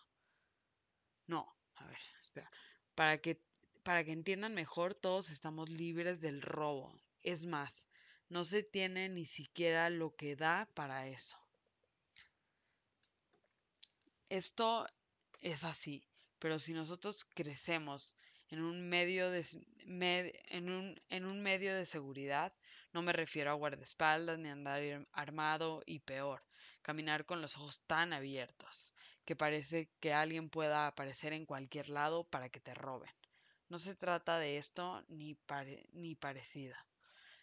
No, 1.26 1.56
a 1.76 1.86
ver, 1.86 1.98
espera. 2.20 2.50
Para 2.94 3.16
que, 3.22 3.40
para 3.82 4.04
que 4.04 4.12
entiendan 4.12 4.52
mejor, 4.52 4.94
todos 4.94 5.30
estamos 5.30 5.70
libres 5.70 6.20
del 6.20 6.42
robo. 6.42 6.94
Es 7.22 7.46
más, 7.46 7.88
no 8.28 8.44
se 8.44 8.62
tiene 8.62 9.08
ni 9.08 9.24
siquiera 9.24 9.88
lo 9.88 10.14
que 10.14 10.36
da 10.36 10.68
para 10.74 11.08
eso. 11.08 11.38
Esto 14.28 14.86
es 15.40 15.64
así, 15.64 16.04
pero 16.38 16.58
si 16.58 16.74
nosotros 16.74 17.24
crecemos 17.24 18.14
en 18.50 18.60
un 18.60 18.86
medio 18.90 19.30
de, 19.30 19.42
en, 20.50 20.68
un, 20.68 21.00
en 21.08 21.24
un 21.24 21.42
medio 21.42 21.74
de 21.74 21.86
seguridad, 21.86 22.52
no 22.96 23.02
me 23.02 23.12
refiero 23.12 23.50
a 23.50 23.60
guardaespaldas 23.60 24.38
ni 24.38 24.48
andar 24.48 25.06
armado 25.12 25.82
y 25.84 25.98
peor, 25.98 26.42
caminar 26.80 27.26
con 27.26 27.42
los 27.42 27.58
ojos 27.58 27.82
tan 27.86 28.14
abiertos 28.14 28.94
que 29.26 29.36
parece 29.36 29.90
que 30.00 30.14
alguien 30.14 30.48
pueda 30.48 30.86
aparecer 30.86 31.34
en 31.34 31.44
cualquier 31.44 31.90
lado 31.90 32.24
para 32.24 32.48
que 32.48 32.58
te 32.58 32.72
roben. 32.72 33.12
No 33.68 33.76
se 33.76 33.94
trata 33.96 34.38
de 34.38 34.56
esto 34.56 35.04
ni, 35.08 35.38
ni 35.92 36.14
parecido. 36.14 36.74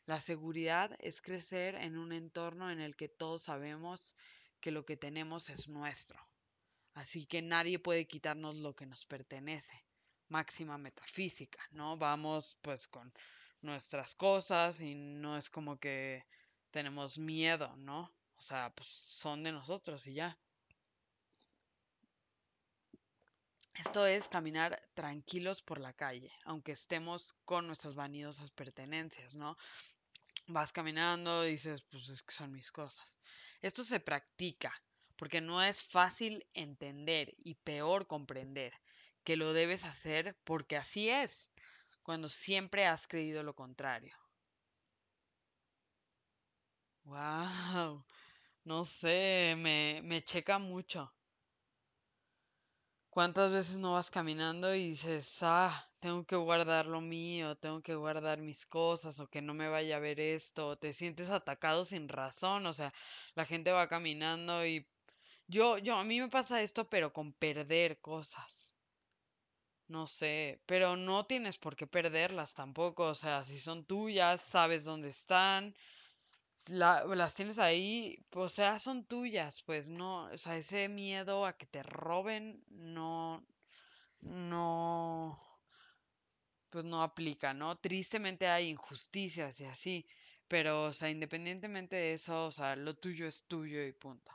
La 0.08 0.20
seguridad 0.20 0.98
es 0.98 1.22
crecer 1.22 1.76
en 1.76 2.00
un 2.00 2.14
entorno 2.14 2.72
en 2.72 2.80
el 2.80 2.96
que 2.96 3.08
todos 3.08 3.44
sabemos 3.44 4.16
que 4.60 4.72
lo 4.72 4.86
que 4.86 4.98
tenemos 4.98 5.52
es 5.52 5.70
nuestro. 5.70 6.20
Así 6.96 7.28
que 7.28 7.44
nadie 7.44 7.78
puede 7.78 8.08
quitarnos 8.08 8.56
lo 8.56 8.76
que 8.76 8.88
nos 8.88 9.06
pertenece. 9.06 9.86
Máxima 10.30 10.80
metafísica, 10.80 11.60
¿no? 11.70 11.96
Vamos 11.96 12.58
pues 12.64 12.88
con 12.88 13.14
nuestras 13.64 14.16
cosas 14.16 14.82
y 14.82 14.96
no 14.96 15.38
es 15.38 15.50
como 15.50 15.78
que 15.78 16.26
tenemos 16.72 17.18
miedo, 17.18 17.76
¿no? 17.78 18.12
O 18.36 18.42
sea, 18.42 18.74
pues 18.76 18.90
son 18.90 19.44
de 19.44 19.52
nosotros 19.52 20.06
y 20.08 20.16
ya. 20.16 20.38
Esto 23.76 24.06
es 24.06 24.28
caminar 24.28 24.80
tranquilos 24.94 25.62
por 25.62 25.80
la 25.80 25.94
calle, 25.94 26.32
aunque 26.46 26.74
estemos 26.74 27.34
con 27.46 27.66
nuestras 27.66 27.96
vanidosas 27.96 28.52
pertenencias, 28.52 29.36
¿no? 29.36 29.58
Vas 30.48 30.72
caminando 30.72 31.44
dices, 31.44 31.82
pues 31.84 32.10
es 32.10 32.22
que 32.22 32.34
son 32.36 32.52
mis 32.52 32.72
cosas. 32.72 33.18
Esto 33.62 33.84
se 33.84 34.00
practica, 34.00 34.74
porque 35.16 35.42
no 35.42 35.64
es 35.64 35.82
fácil 35.82 36.46
entender 36.54 37.34
y 37.38 37.56
peor 37.56 38.08
comprender 38.08 38.74
que 39.24 39.38
lo 39.38 39.54
debes 39.54 39.86
hacer 39.86 40.36
porque 40.44 40.76
así 40.76 41.10
es, 41.10 41.53
cuando 42.04 42.30
siempre 42.30 42.86
has 42.86 43.08
creído 43.08 43.44
lo 43.44 43.56
contrario. 43.56 44.16
Wow, 47.06 48.04
no 48.66 48.86
sé, 48.86 49.56
me, 49.58 50.02
me 50.04 50.24
checa 50.24 50.60
mucho. 50.60 51.14
¿Cuántas 53.10 53.54
veces 53.54 53.78
no 53.78 53.94
vas 53.94 54.12
caminando 54.12 54.76
y 54.76 54.90
dices, 54.90 55.38
ah, 55.42 55.90
tengo 56.00 56.26
que 56.26 56.36
guardar 56.36 56.86
lo 56.86 57.00
mío, 57.00 57.56
tengo 57.58 57.82
que 57.82 57.96
guardar 57.96 58.40
mis 58.42 58.66
cosas 58.66 59.20
o 59.22 59.30
que 59.30 59.42
no 59.42 59.54
me 59.54 59.70
vaya 59.70 59.96
a 59.98 60.00
ver 60.00 60.20
esto, 60.20 60.68
o 60.70 60.78
te 60.78 60.92
sientes 60.92 61.30
atacado 61.30 61.86
sin 61.86 62.10
razón, 62.10 62.66
o 62.66 62.74
sea, 62.74 62.94
la 63.36 63.46
gente 63.46 63.72
va 63.72 63.88
caminando 63.88 64.66
y 64.66 64.86
yo, 65.48 65.78
yo, 65.80 65.96
a 65.98 66.04
mí 66.06 66.20
me 66.22 66.30
pasa 66.30 66.62
esto, 66.64 66.90
pero 66.90 67.14
con 67.14 67.34
perder 67.34 68.02
cosas. 68.02 68.73
No 69.88 70.08
sé, 70.08 70.62
pero 70.66 70.98
no 70.98 71.26
tienes 71.26 71.58
por 71.58 71.76
qué 71.78 71.88
perderlas 71.88 72.54
tampoco, 72.54 73.06
o 73.06 73.14
sea, 73.16 73.44
si 73.46 73.60
son 73.60 73.86
tuyas, 73.86 74.42
sabes 74.42 74.84
dónde 74.86 75.08
están, 75.10 75.74
las 76.68 77.36
tienes 77.36 77.60
ahí, 77.60 78.26
o 78.32 78.50
sea, 78.50 78.80
son 78.80 79.06
tuyas, 79.06 79.64
pues 79.64 79.90
no, 79.90 80.26
o 80.26 80.38
sea, 80.38 80.58
ese 80.58 80.90
miedo 80.90 81.46
a 81.46 81.58
que 81.58 81.66
te 81.68 81.84
roben, 81.84 82.64
no, 82.70 83.46
no, 84.22 85.40
pues 86.70 86.84
no 86.84 87.02
aplica, 87.04 87.54
¿no? 87.54 87.78
Tristemente 87.78 88.48
hay 88.50 88.68
injusticias 88.68 89.62
y 89.62 89.66
así, 89.66 90.06
pero, 90.50 90.84
o 90.84 90.92
sea, 90.94 91.10
independientemente 91.10 91.96
de 91.96 92.14
eso, 92.16 92.48
o 92.48 92.52
sea, 92.52 92.76
lo 92.76 92.94
tuyo 92.96 93.28
es 93.28 93.46
tuyo 93.46 93.82
y 93.86 93.94
punto. 93.94 94.34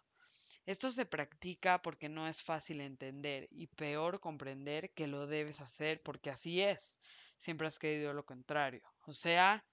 Esto 0.68 0.90
se 0.90 1.06
practica 1.06 1.80
porque 1.80 2.10
no 2.10 2.28
es 2.28 2.42
fácil 2.42 2.82
entender 2.82 3.48
y 3.50 3.68
peor 3.68 4.20
comprender 4.20 4.92
que 4.92 5.06
lo 5.06 5.26
debes 5.26 5.62
hacer 5.62 6.02
porque 6.02 6.28
así 6.28 6.60
es. 6.60 6.98
Siempre 7.38 7.66
has 7.66 7.78
querido 7.78 8.12
lo 8.12 8.26
contrario. 8.26 8.82
O 9.06 9.12
sea, 9.12 9.64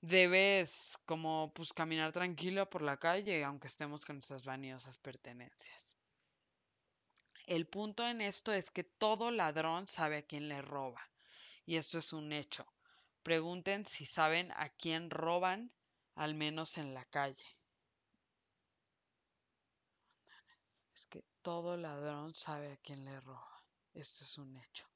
debes 0.00 0.96
como 1.04 1.52
pues 1.54 1.74
caminar 1.74 2.10
tranquilo 2.12 2.70
por 2.70 2.80
la 2.80 2.96
calle 2.96 3.44
aunque 3.44 3.66
estemos 3.66 4.06
con 4.06 4.16
nuestras 4.16 4.44
vaniosas 4.44 4.96
pertenencias. 4.96 5.94
El 7.46 7.66
punto 7.66 8.08
en 8.08 8.22
esto 8.22 8.50
es 8.50 8.70
que 8.70 8.84
todo 8.84 9.30
ladrón 9.30 9.86
sabe 9.86 10.16
a 10.16 10.22
quién 10.22 10.48
le 10.48 10.62
roba. 10.62 11.02
Y 11.66 11.76
esto 11.76 11.98
es 11.98 12.14
un 12.14 12.32
hecho. 12.32 12.64
Pregunten 13.22 13.84
si 13.84 14.06
saben 14.06 14.52
a 14.52 14.70
quién 14.70 15.10
roban, 15.10 15.70
al 16.14 16.34
menos 16.34 16.78
en 16.78 16.94
la 16.94 17.04
calle. 17.04 17.44
Es 20.94 21.06
que 21.06 21.24
todo 21.44 21.76
ladrón 21.76 22.32
sabe 22.34 22.72
a 22.72 22.76
quién 22.78 23.04
le 23.04 23.20
roba. 23.20 23.62
Esto 23.92 24.24
es 24.24 24.38
un 24.38 24.56
hecho. 24.56 24.86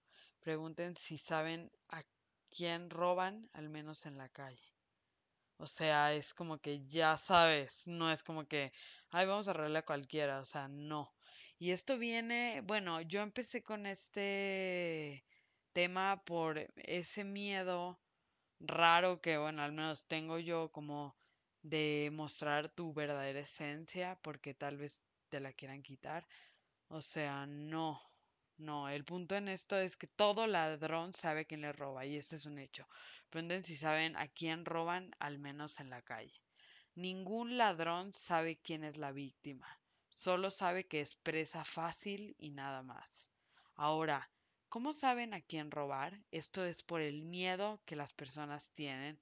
Pregunten 0.40 0.97
si 0.97 1.19
saben 1.19 1.71
a 1.90 2.02
quién 2.49 2.88
roban, 2.88 3.50
al 3.52 3.69
menos 3.69 4.07
en 4.07 4.17
la 4.17 4.31
calle. 4.31 4.73
O 5.59 5.67
sea, 5.67 6.14
es 6.14 6.33
como 6.33 6.59
que 6.59 6.87
ya 6.87 7.19
sabes, 7.19 7.87
no 7.87 8.11
es 8.11 8.23
como 8.23 8.47
que, 8.47 8.73
ay, 9.11 9.26
vamos 9.26 9.47
a 9.47 9.50
arreglar 9.50 9.83
a 9.83 9.87
cualquiera, 9.87 10.40
o 10.40 10.45
sea, 10.47 10.69
no. 10.69 11.14
Y 11.59 11.73
esto 11.73 11.99
viene, 11.99 12.62
bueno, 12.64 13.02
yo 13.02 13.21
empecé 13.21 13.62
con 13.62 13.85
este 13.85 15.26
tema 15.75 16.23
por 16.25 16.59
ese 16.76 17.25
miedo 17.25 18.00
raro 18.61 19.21
que, 19.21 19.37
bueno, 19.38 19.62
al 19.62 19.73
menos 19.73 20.07
tengo 20.07 20.38
yo 20.38 20.73
como 20.73 21.14
de 21.62 22.11
mostrar 22.12 22.71
tu 22.71 22.95
verdadera 22.95 23.40
esencia 23.40 24.19
porque 24.23 24.55
tal 24.55 24.78
vez 24.78 25.02
te 25.29 25.41
la 25.41 25.53
quieran 25.53 25.83
quitar. 25.83 26.27
O 26.89 27.01
sea, 27.01 27.47
no, 27.47 28.01
no, 28.59 28.89
el 28.89 29.05
punto 29.05 29.37
en 29.37 29.49
esto 29.49 29.77
es 29.79 29.97
que 29.97 30.09
todo 30.09 30.47
ladrón 30.47 31.13
sabe 31.13 31.47
quién 31.47 31.61
le 31.61 31.73
roba 31.73 32.05
y 32.07 32.17
este 32.17 32.37
es 32.37 32.47
un 32.47 32.59
hecho. 32.59 32.89
Pregunten 33.31 33.63
si 33.65 33.77
saben 33.77 34.17
a 34.17 34.27
quién 34.27 34.65
roban, 34.65 35.11
al 35.19 35.39
menos 35.39 35.81
en 35.81 35.91
la 35.91 36.03
calle. 36.03 36.43
Ningún 36.95 37.57
ladrón 37.57 38.13
sabe 38.13 38.59
quién 38.59 38.83
es 38.83 38.97
la 38.99 39.13
víctima, 39.13 39.69
solo 40.11 40.51
sabe 40.51 40.89
que 40.89 41.01
es 41.01 41.15
presa 41.15 41.65
fácil 41.65 42.35
y 42.39 42.51
nada 42.51 42.83
más. 42.83 43.31
Ahora, 43.77 44.29
¿cómo 44.69 44.93
saben 44.93 45.35
a 45.35 45.41
quién 45.41 45.71
robar? 45.71 46.19
Esto 46.33 46.65
es 46.65 46.83
por 46.83 47.01
el 47.01 47.23
miedo 47.23 47.81
que 47.85 47.95
las 47.95 48.13
personas 48.13 48.73
tienen 48.73 49.21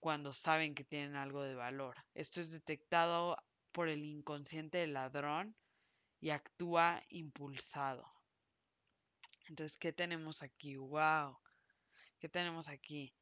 cuando 0.00 0.32
saben 0.32 0.74
que 0.74 0.84
tienen 0.84 1.16
algo 1.16 1.42
de 1.42 1.54
valor. 1.54 1.96
Esto 2.14 2.40
es 2.40 2.50
detectado 2.50 3.36
por 3.78 3.88
el 3.88 4.04
inconsciente 4.04 4.78
del 4.78 4.94
ladrón 4.94 5.54
y 6.20 6.30
actúa 6.30 7.00
impulsado. 7.10 8.12
Entonces, 9.46 9.78
¿qué 9.78 9.92
tenemos 9.92 10.42
aquí? 10.42 10.74
¡Wow! 10.74 11.38
¿Qué 12.18 12.28
tenemos 12.28 12.68
aquí? 12.68 13.14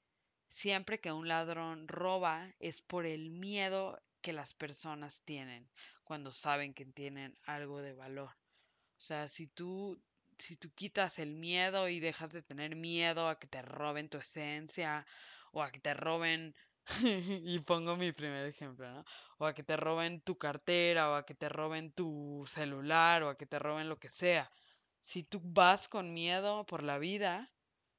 Siempre 0.49 0.99
que 0.99 1.13
un 1.13 1.29
ladrón 1.29 1.87
roba 1.89 2.55
es 2.59 2.81
por 2.81 3.05
el 3.05 3.29
miedo 3.33 4.03
que 4.23 4.33
las 4.33 4.55
personas 4.55 5.21
tienen 5.27 5.71
cuando 6.05 6.31
saben 6.31 6.73
que 6.73 6.87
tienen 6.87 7.39
algo 7.45 7.83
de 7.83 7.93
valor. 7.93 8.31
O 8.31 9.01
sea, 9.01 9.29
si 9.29 9.49
tú, 9.49 10.03
si 10.39 10.57
tú 10.57 10.71
quitas 10.75 11.19
el 11.19 11.35
miedo 11.35 11.91
y 11.91 12.01
dejas 12.01 12.33
de 12.33 12.41
tener 12.41 12.77
miedo 12.77 13.29
a 13.29 13.39
que 13.39 13.47
te 13.47 13.61
roben 13.61 14.09
tu 14.09 14.17
esencia 14.17 15.07
o 15.53 15.63
a 15.63 15.71
que 15.71 15.81
te 15.81 15.93
roben, 15.93 16.57
y 17.45 17.59
pongo 17.61 17.97
mi 17.97 18.13
primer 18.13 18.47
ejemplo, 18.47 18.91
¿no? 18.91 19.05
O 19.39 19.47
a 19.47 19.55
que 19.55 19.63
te 19.63 19.77
roben 19.77 20.21
tu 20.21 20.39
cartera 20.39 21.11
o 21.11 21.15
a 21.15 21.27
que 21.27 21.35
te 21.35 21.49
roben 21.49 21.93
tu 21.93 22.45
celular 22.47 23.23
o 23.23 23.29
a 23.29 23.37
que 23.37 23.47
te 23.47 23.59
roben 23.59 23.89
lo 23.89 23.99
que 23.99 24.09
sea. 24.09 24.51
Si 25.01 25.23
tú 25.25 25.41
vas 25.45 25.89
con 25.89 26.15
miedo 26.15 26.65
por 26.67 26.83
la 26.83 26.99
vida, 26.99 27.53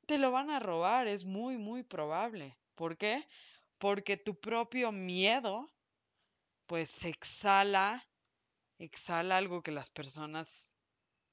te 0.08 0.18
lo 0.18 0.32
van 0.32 0.50
a 0.50 0.60
robar, 0.60 1.08
es 1.08 1.26
muy, 1.26 1.58
muy 1.58 1.84
probable. 1.84 2.58
¿Por 2.76 2.98
qué? 2.98 3.28
Porque 3.78 4.18
tu 4.18 4.40
propio 4.40 4.92
miedo, 4.92 5.70
pues 6.68 7.06
exhala, 7.06 8.04
exhala 8.80 9.38
algo 9.38 9.64
que 9.64 9.72
las 9.72 9.90
personas, 9.90 10.74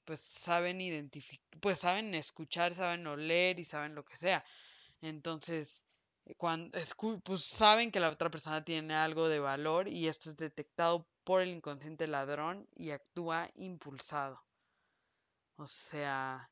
pues 0.05 0.21
saben 0.21 0.81
identificar, 0.81 1.61
pues 1.61 1.81
saben 1.81 2.15
escuchar, 2.15 2.75
saben 2.75 3.07
oler 3.07 3.59
y 3.61 3.65
saben 3.65 3.95
lo 3.95 4.05
que 4.05 4.17
sea. 4.17 4.45
Entonces, 5.03 5.87
cuando 6.37 6.79
pues 7.23 7.45
saben 7.45 7.91
que 7.91 8.01
la 8.01 8.11
otra 8.11 8.31
persona 8.31 8.65
tiene 8.65 8.95
algo 8.95 9.29
de 9.29 9.41
valor 9.41 9.89
y 9.89 10.09
esto 10.09 10.31
es 10.31 10.37
detectado 10.37 11.07
por 11.23 11.43
el 11.43 11.51
inconsciente 11.51 12.07
ladrón 12.07 12.67
y 12.75 12.91
actúa 12.91 13.49
impulsado. 13.55 14.43
O 15.57 15.67
sea, 15.67 16.51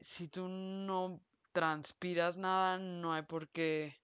si 0.00 0.28
tú 0.28 0.48
no 0.48 1.20
transpiras 1.52 2.36
nada, 2.36 2.78
no 2.78 3.12
hay 3.12 3.22
por 3.22 3.48
qué. 3.48 3.96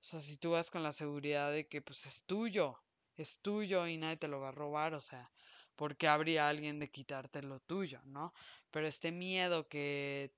O 0.00 0.04
sea, 0.04 0.20
si 0.20 0.36
tú 0.36 0.50
vas 0.52 0.70
con 0.70 0.82
la 0.82 0.92
seguridad 0.92 1.52
de 1.52 1.68
que 1.68 1.80
pues 1.80 2.06
es 2.06 2.24
tuyo, 2.24 2.82
es 3.16 3.38
tuyo 3.40 3.86
y 3.86 3.96
nadie 3.96 4.16
te 4.16 4.28
lo 4.28 4.40
va 4.40 4.48
a 4.48 4.52
robar, 4.52 4.94
o 4.94 5.00
sea, 5.00 5.30
¿por 5.76 5.96
qué 5.96 6.08
habría 6.08 6.48
alguien 6.48 6.78
de 6.78 6.90
quitarte 6.90 7.42
lo 7.42 7.60
tuyo, 7.60 8.00
no? 8.04 8.34
Pero 8.70 8.86
este 8.86 9.12
miedo 9.12 9.68
que 9.68 10.34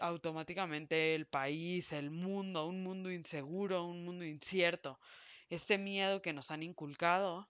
automáticamente 0.00 1.14
el 1.14 1.26
país, 1.26 1.92
el 1.92 2.10
mundo, 2.10 2.66
un 2.66 2.82
mundo 2.82 3.10
inseguro, 3.12 3.84
un 3.84 4.04
mundo 4.04 4.24
incierto, 4.24 4.98
este 5.48 5.78
miedo 5.78 6.22
que 6.22 6.32
nos 6.32 6.50
han 6.50 6.62
inculcado, 6.62 7.48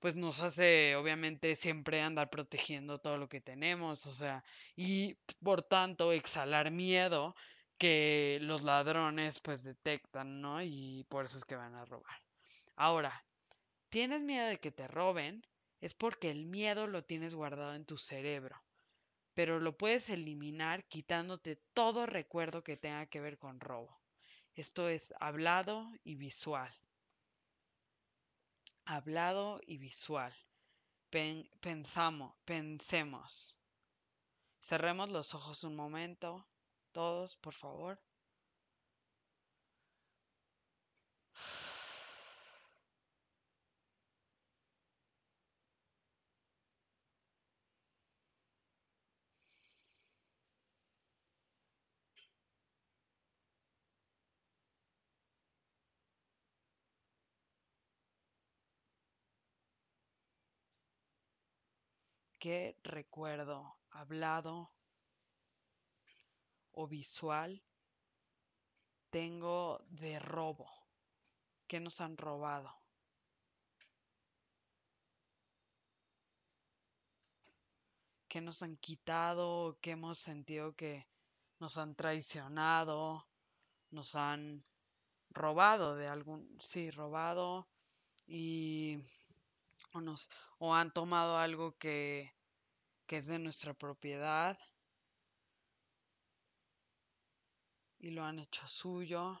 pues 0.00 0.16
nos 0.16 0.40
hace 0.40 0.96
obviamente 0.96 1.56
siempre 1.56 2.00
andar 2.02 2.30
protegiendo 2.30 2.98
todo 3.00 3.18
lo 3.18 3.28
que 3.28 3.40
tenemos, 3.40 4.06
o 4.06 4.12
sea, 4.12 4.44
y 4.76 5.14
por 5.42 5.62
tanto 5.62 6.12
exhalar 6.12 6.70
miedo 6.70 7.34
que 7.78 8.38
los 8.42 8.62
ladrones 8.62 9.40
pues 9.40 9.62
detectan, 9.62 10.40
¿no? 10.40 10.62
Y 10.62 11.04
por 11.08 11.24
eso 11.26 11.38
es 11.38 11.44
que 11.44 11.56
van 11.56 11.74
a 11.74 11.84
robar. 11.84 12.16
Ahora, 12.76 13.12
¿tienes 13.90 14.22
miedo 14.22 14.46
de 14.48 14.58
que 14.58 14.72
te 14.72 14.88
roben? 14.88 15.42
Es 15.80 15.94
porque 15.94 16.30
el 16.30 16.46
miedo 16.46 16.86
lo 16.86 17.04
tienes 17.04 17.34
guardado 17.34 17.74
en 17.74 17.84
tu 17.86 17.96
cerebro, 17.98 18.56
pero 19.36 19.60
lo 19.60 19.78
puedes 19.78 20.08
eliminar 20.10 20.82
quitándote 20.88 21.54
todo 21.74 22.06
recuerdo 22.06 22.64
que 22.64 22.76
tenga 22.76 23.06
que 23.06 23.20
ver 23.20 23.38
con 23.38 23.60
robo. 23.60 24.00
Esto 24.56 24.88
es 24.88 25.14
hablado 25.20 25.92
y 26.02 26.16
visual 26.16 26.74
hablado 28.86 29.60
y 29.66 29.78
visual. 29.78 30.32
pensamos, 31.60 32.34
pensemos. 32.44 33.58
Cerremos 34.60 35.10
los 35.10 35.34
ojos 35.34 35.64
un 35.64 35.74
momento, 35.74 36.46
todos, 36.92 37.36
por 37.36 37.52
favor. 37.52 38.00
¿Qué 62.46 62.76
recuerdo 62.84 63.76
hablado 63.90 64.70
o 66.70 66.86
visual 66.86 67.60
tengo 69.10 69.84
de 69.88 70.20
robo? 70.20 70.70
¿Qué 71.66 71.80
nos 71.80 72.00
han 72.00 72.16
robado? 72.16 72.72
¿Qué 78.28 78.40
nos 78.40 78.62
han 78.62 78.76
quitado? 78.76 79.80
¿Qué 79.80 79.90
hemos 79.90 80.16
sentido 80.16 80.76
que 80.76 81.04
nos 81.58 81.78
han 81.78 81.96
traicionado? 81.96 83.26
¿Nos 83.90 84.14
han 84.14 84.64
robado 85.30 85.96
de 85.96 86.06
algún, 86.06 86.56
sí, 86.60 86.92
robado 86.92 87.66
y 88.24 89.00
o 89.94 90.00
nos 90.00 90.30
o 90.58 90.72
han 90.76 90.92
tomado 90.92 91.38
algo 91.38 91.76
que 91.78 92.35
que 93.06 93.18
es 93.18 93.26
de 93.26 93.38
nuestra 93.38 93.72
propiedad. 93.74 94.58
Y 97.98 98.10
lo 98.10 98.24
han 98.24 98.38
hecho 98.38 98.66
suyo. 98.68 99.40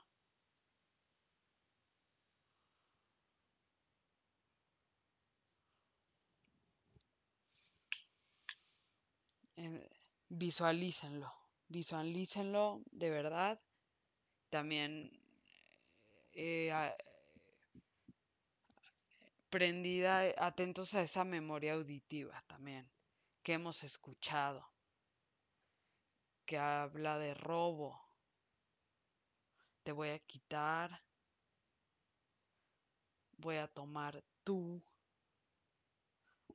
Visualícenlo, 10.28 11.32
visualícenlo 11.68 12.82
de 12.92 13.10
verdad. 13.10 13.60
También 14.50 15.10
eh, 16.34 16.72
prendida, 19.50 20.32
atentos 20.38 20.94
a 20.94 21.02
esa 21.02 21.24
memoria 21.24 21.74
auditiva 21.74 22.40
también 22.46 22.86
que 23.46 23.52
hemos 23.52 23.84
escuchado, 23.84 24.68
que 26.44 26.58
habla 26.58 27.16
de 27.16 27.32
robo. 27.32 27.96
Te 29.84 29.92
voy 29.92 30.08
a 30.08 30.18
quitar, 30.18 31.00
voy 33.38 33.58
a 33.58 33.68
tomar 33.68 34.20
tú, 34.42 34.82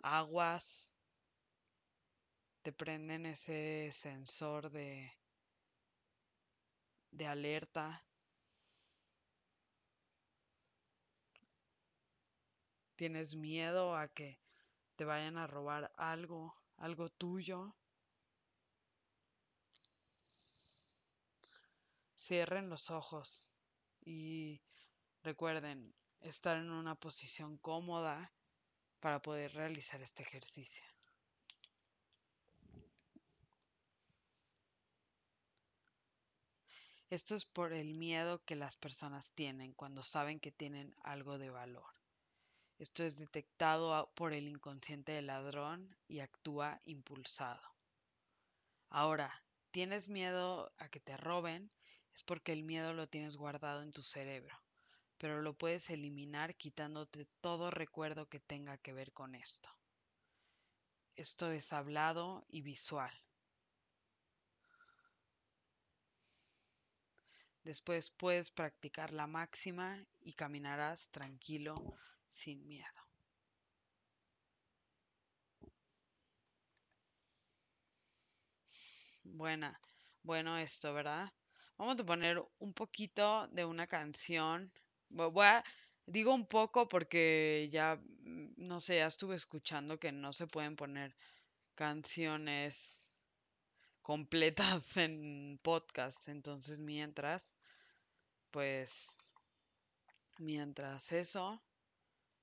aguas, 0.04 0.92
te 2.62 2.74
prenden 2.74 3.26
ese 3.26 3.90
sensor 3.94 4.70
de, 4.70 5.14
de 7.12 7.26
alerta. 7.26 8.04
Tienes 12.98 13.34
miedo 13.34 13.96
a 13.96 14.10
que 14.10 14.42
te 14.98 15.06
vayan 15.06 15.38
a 15.38 15.48
robar 15.48 15.90
algo, 15.96 16.61
algo 16.82 17.10
tuyo. 17.10 17.76
Cierren 22.18 22.70
los 22.70 22.90
ojos 22.90 23.54
y 24.04 24.62
recuerden 25.24 25.94
estar 26.22 26.58
en 26.58 26.72
una 26.72 26.96
posición 26.96 27.58
cómoda 27.58 28.34
para 29.00 29.22
poder 29.22 29.54
realizar 29.54 30.02
este 30.02 30.24
ejercicio. 30.24 30.86
Esto 37.10 37.36
es 37.36 37.46
por 37.46 37.74
el 37.74 37.94
miedo 37.96 38.44
que 38.46 38.56
las 38.56 38.76
personas 38.76 39.34
tienen 39.34 39.74
cuando 39.74 40.02
saben 40.02 40.40
que 40.40 40.52
tienen 40.52 40.96
algo 41.04 41.38
de 41.38 41.50
valor. 41.50 42.01
Esto 42.82 43.04
es 43.04 43.20
detectado 43.20 44.12
por 44.16 44.34
el 44.34 44.48
inconsciente 44.48 45.12
del 45.12 45.28
ladrón 45.28 45.96
y 46.08 46.20
actúa 46.20 46.82
impulsado. 46.86 47.62
Ahora, 48.90 49.32
¿tienes 49.70 50.10
miedo 50.10 50.74
a 50.80 50.90
que 50.90 51.00
te 51.00 51.16
roben? 51.16 51.72
Es 52.12 52.24
porque 52.24 52.54
el 52.54 52.64
miedo 52.64 52.94
lo 52.94 53.08
tienes 53.08 53.38
guardado 53.38 53.84
en 53.84 53.94
tu 53.94 54.02
cerebro, 54.02 54.60
pero 55.20 55.44
lo 55.44 55.54
puedes 55.54 55.92
eliminar 55.92 56.56
quitándote 56.56 57.28
todo 57.40 57.70
recuerdo 57.70 58.28
que 58.28 58.40
tenga 58.40 58.80
que 58.80 58.94
ver 58.94 59.14
con 59.14 59.36
esto. 59.36 59.70
Esto 61.16 61.52
es 61.52 61.74
hablado 61.74 62.48
y 62.50 62.64
visual. 62.64 63.14
Después 67.64 68.10
puedes 68.10 68.50
practicar 68.50 69.14
la 69.14 69.28
máxima 69.28 70.04
y 70.20 70.34
caminarás 70.34 71.10
tranquilo, 71.10 71.96
sin 72.32 72.68
miedo. 72.68 73.02
Buena, 79.24 79.80
bueno 80.24 80.58
esto, 80.58 80.94
¿verdad? 80.94 81.32
Vamos 81.78 82.00
a 82.00 82.06
poner 82.06 82.40
un 82.60 82.74
poquito 82.74 83.48
de 83.48 83.66
una 83.66 83.88
canción. 83.88 84.72
Digo 86.06 86.32
un 86.34 86.46
poco 86.46 86.88
porque 86.88 87.68
ya, 87.72 87.96
mm, 88.24 88.54
no 88.58 88.80
sé, 88.80 88.98
ya 88.98 89.08
estuve 89.08 89.36
escuchando 89.36 90.00
que 90.00 90.12
no 90.12 90.32
se 90.34 90.46
pueden 90.48 90.76
poner 90.76 91.16
canciones 91.76 93.10
completas 94.02 94.98
en 94.98 95.60
podcast. 95.64 96.28
Entonces, 96.30 96.80
mientras, 96.80 97.56
pues, 98.52 99.28
mientras 100.40 101.10
eso, 101.14 101.62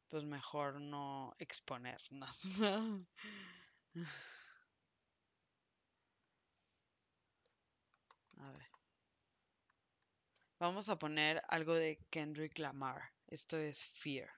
pues 0.09 0.25
mejor 0.25 0.81
no 0.81 1.35
exponernos. 1.38 2.42
a 8.38 8.53
ver. 8.53 8.68
Vamos 10.61 10.88
a 10.88 10.99
poner 10.99 11.42
algo 11.49 11.75
de 11.75 11.99
Kendrick 12.11 12.59
Lamar. 12.59 13.12
Esto 13.29 13.57
es 13.57 13.85
Fear. 13.85 14.29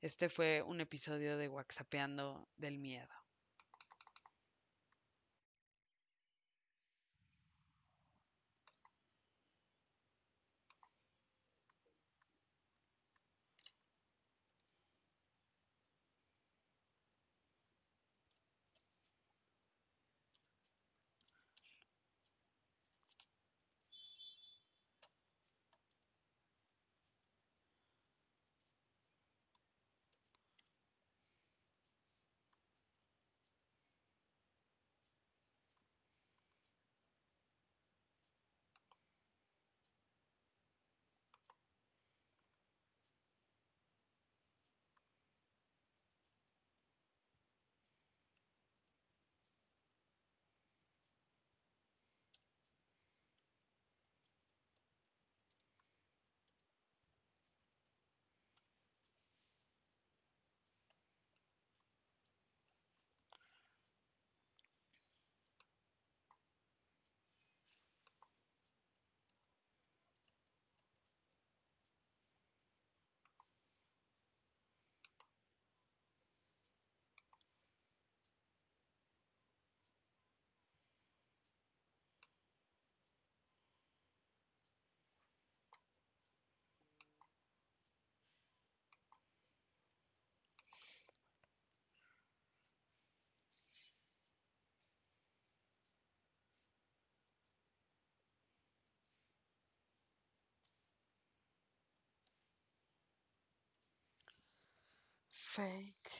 Este 0.00 0.28
fue 0.28 0.62
un 0.62 0.80
episodio 0.80 1.36
de 1.36 1.48
WhatsAppeando 1.48 2.48
del 2.56 2.78
miedo. 2.78 3.19
Fake 105.54 106.19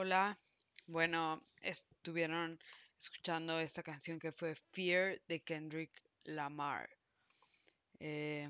hola. 0.00 0.38
Bueno, 0.86 1.44
estuvieron 1.60 2.58
escuchando 2.98 3.60
esta 3.60 3.82
canción 3.82 4.18
que 4.18 4.32
fue 4.32 4.54
Fear 4.72 5.20
de 5.28 5.40
Kendrick 5.42 5.90
Lamar. 6.24 6.88
Eh, 7.98 8.48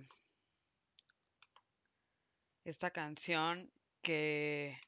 esta 2.64 2.92
canción 2.92 3.68
que, 4.00 4.78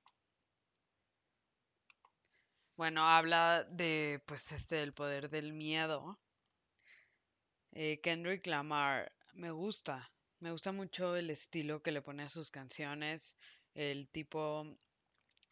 bueno, 2.77 3.09
habla 3.09 3.64
de, 3.64 4.22
pues, 4.25 4.53
este, 4.53 4.85
el 4.85 4.92
poder 4.92 5.31
del 5.31 5.53
miedo. 5.53 6.16
Eh, 7.72 8.01
Kendrick 8.01 8.46
Lamar, 8.46 9.12
me 9.33 9.51
gusta, 9.51 10.12
me 10.38 10.53
gusta 10.53 10.70
mucho 10.70 11.16
el 11.16 11.31
estilo 11.31 11.83
que 11.83 11.90
le 11.90 12.03
pone 12.03 12.22
a 12.22 12.29
sus 12.29 12.53
canciones, 12.53 13.37
el 13.75 14.09
tipo 14.09 14.79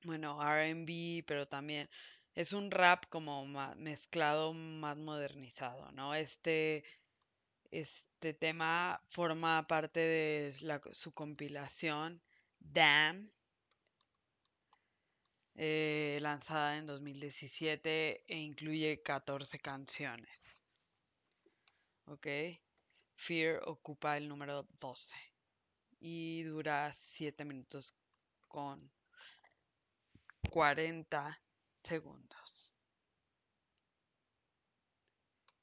bueno, 0.04 0.38
RB, 0.40 1.24
pero 1.26 1.46
también 1.48 1.88
es 2.34 2.52
un 2.52 2.70
rap 2.70 3.06
como 3.08 3.46
mezclado, 3.76 4.52
más 4.54 4.96
modernizado, 4.96 5.90
¿no? 5.92 6.14
Este, 6.14 6.84
este 7.70 8.34
tema 8.34 9.00
forma 9.06 9.66
parte 9.66 10.00
de 10.00 10.52
su 10.92 11.12
compilación 11.12 12.22
Damn. 12.60 13.30
eh, 15.54 16.18
lanzada 16.22 16.76
en 16.78 16.86
2017 16.86 18.24
e 18.26 18.36
incluye 18.38 19.02
14 19.02 19.58
canciones. 19.58 20.64
¿Ok? 22.06 22.26
Fear 23.14 23.60
ocupa 23.66 24.16
el 24.16 24.28
número 24.28 24.66
12 24.80 25.14
y 26.00 26.42
dura 26.44 26.92
7 26.92 27.44
minutos 27.44 27.94
con 28.48 28.90
40 30.48 31.38
segundos. 31.82 32.74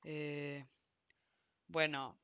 Eh, 0.04 0.66
bueno, 1.68 2.18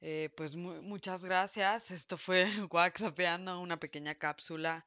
eh, 0.00 0.30
pues 0.36 0.54
muchas 0.54 1.24
gracias. 1.24 1.90
Esto 1.90 2.16
fue 2.18 2.44
WhatsAppeando, 2.70 3.58
una 3.60 3.78
pequeña 3.80 4.14
cápsula 4.14 4.84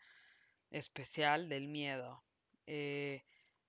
especial 0.70 1.50
del 1.50 1.68
miedo. 1.68 2.24
Eh, 2.66 3.26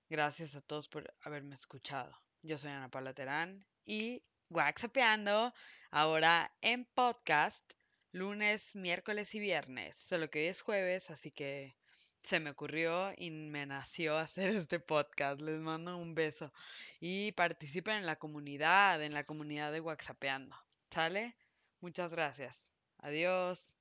gracias 0.09 0.55
a 0.55 0.61
todos 0.61 0.87
por 0.87 1.13
haberme 1.21 1.55
escuchado. 1.55 2.15
Yo 2.43 2.57
soy 2.57 2.71
Ana 2.71 2.89
Paula 2.89 3.13
Terán 3.13 3.65
y 3.83 4.23
WhatsAppeando 4.49 5.53
ahora 5.91 6.55
en 6.61 6.85
podcast 6.85 7.73
lunes, 8.11 8.75
miércoles 8.75 9.33
y 9.35 9.39
viernes. 9.39 9.95
Solo 9.97 10.29
que 10.29 10.39
hoy 10.39 10.45
es 10.47 10.61
jueves, 10.61 11.09
así 11.09 11.31
que 11.31 11.75
se 12.21 12.39
me 12.39 12.51
ocurrió 12.51 13.13
y 13.17 13.31
me 13.31 13.65
nació 13.65 14.17
hacer 14.17 14.49
este 14.55 14.79
podcast. 14.79 15.41
Les 15.41 15.61
mando 15.61 15.97
un 15.97 16.15
beso. 16.15 16.51
Y 16.99 17.31
participen 17.33 17.97
en 17.97 18.05
la 18.05 18.17
comunidad, 18.17 19.01
en 19.03 19.13
la 19.13 19.25
comunidad 19.25 19.71
de 19.71 19.81
WhatsAppeando. 19.81 20.55
¿Sale? 20.91 21.35
Muchas 21.81 22.11
gracias. 22.11 22.73
Adiós. 22.99 23.78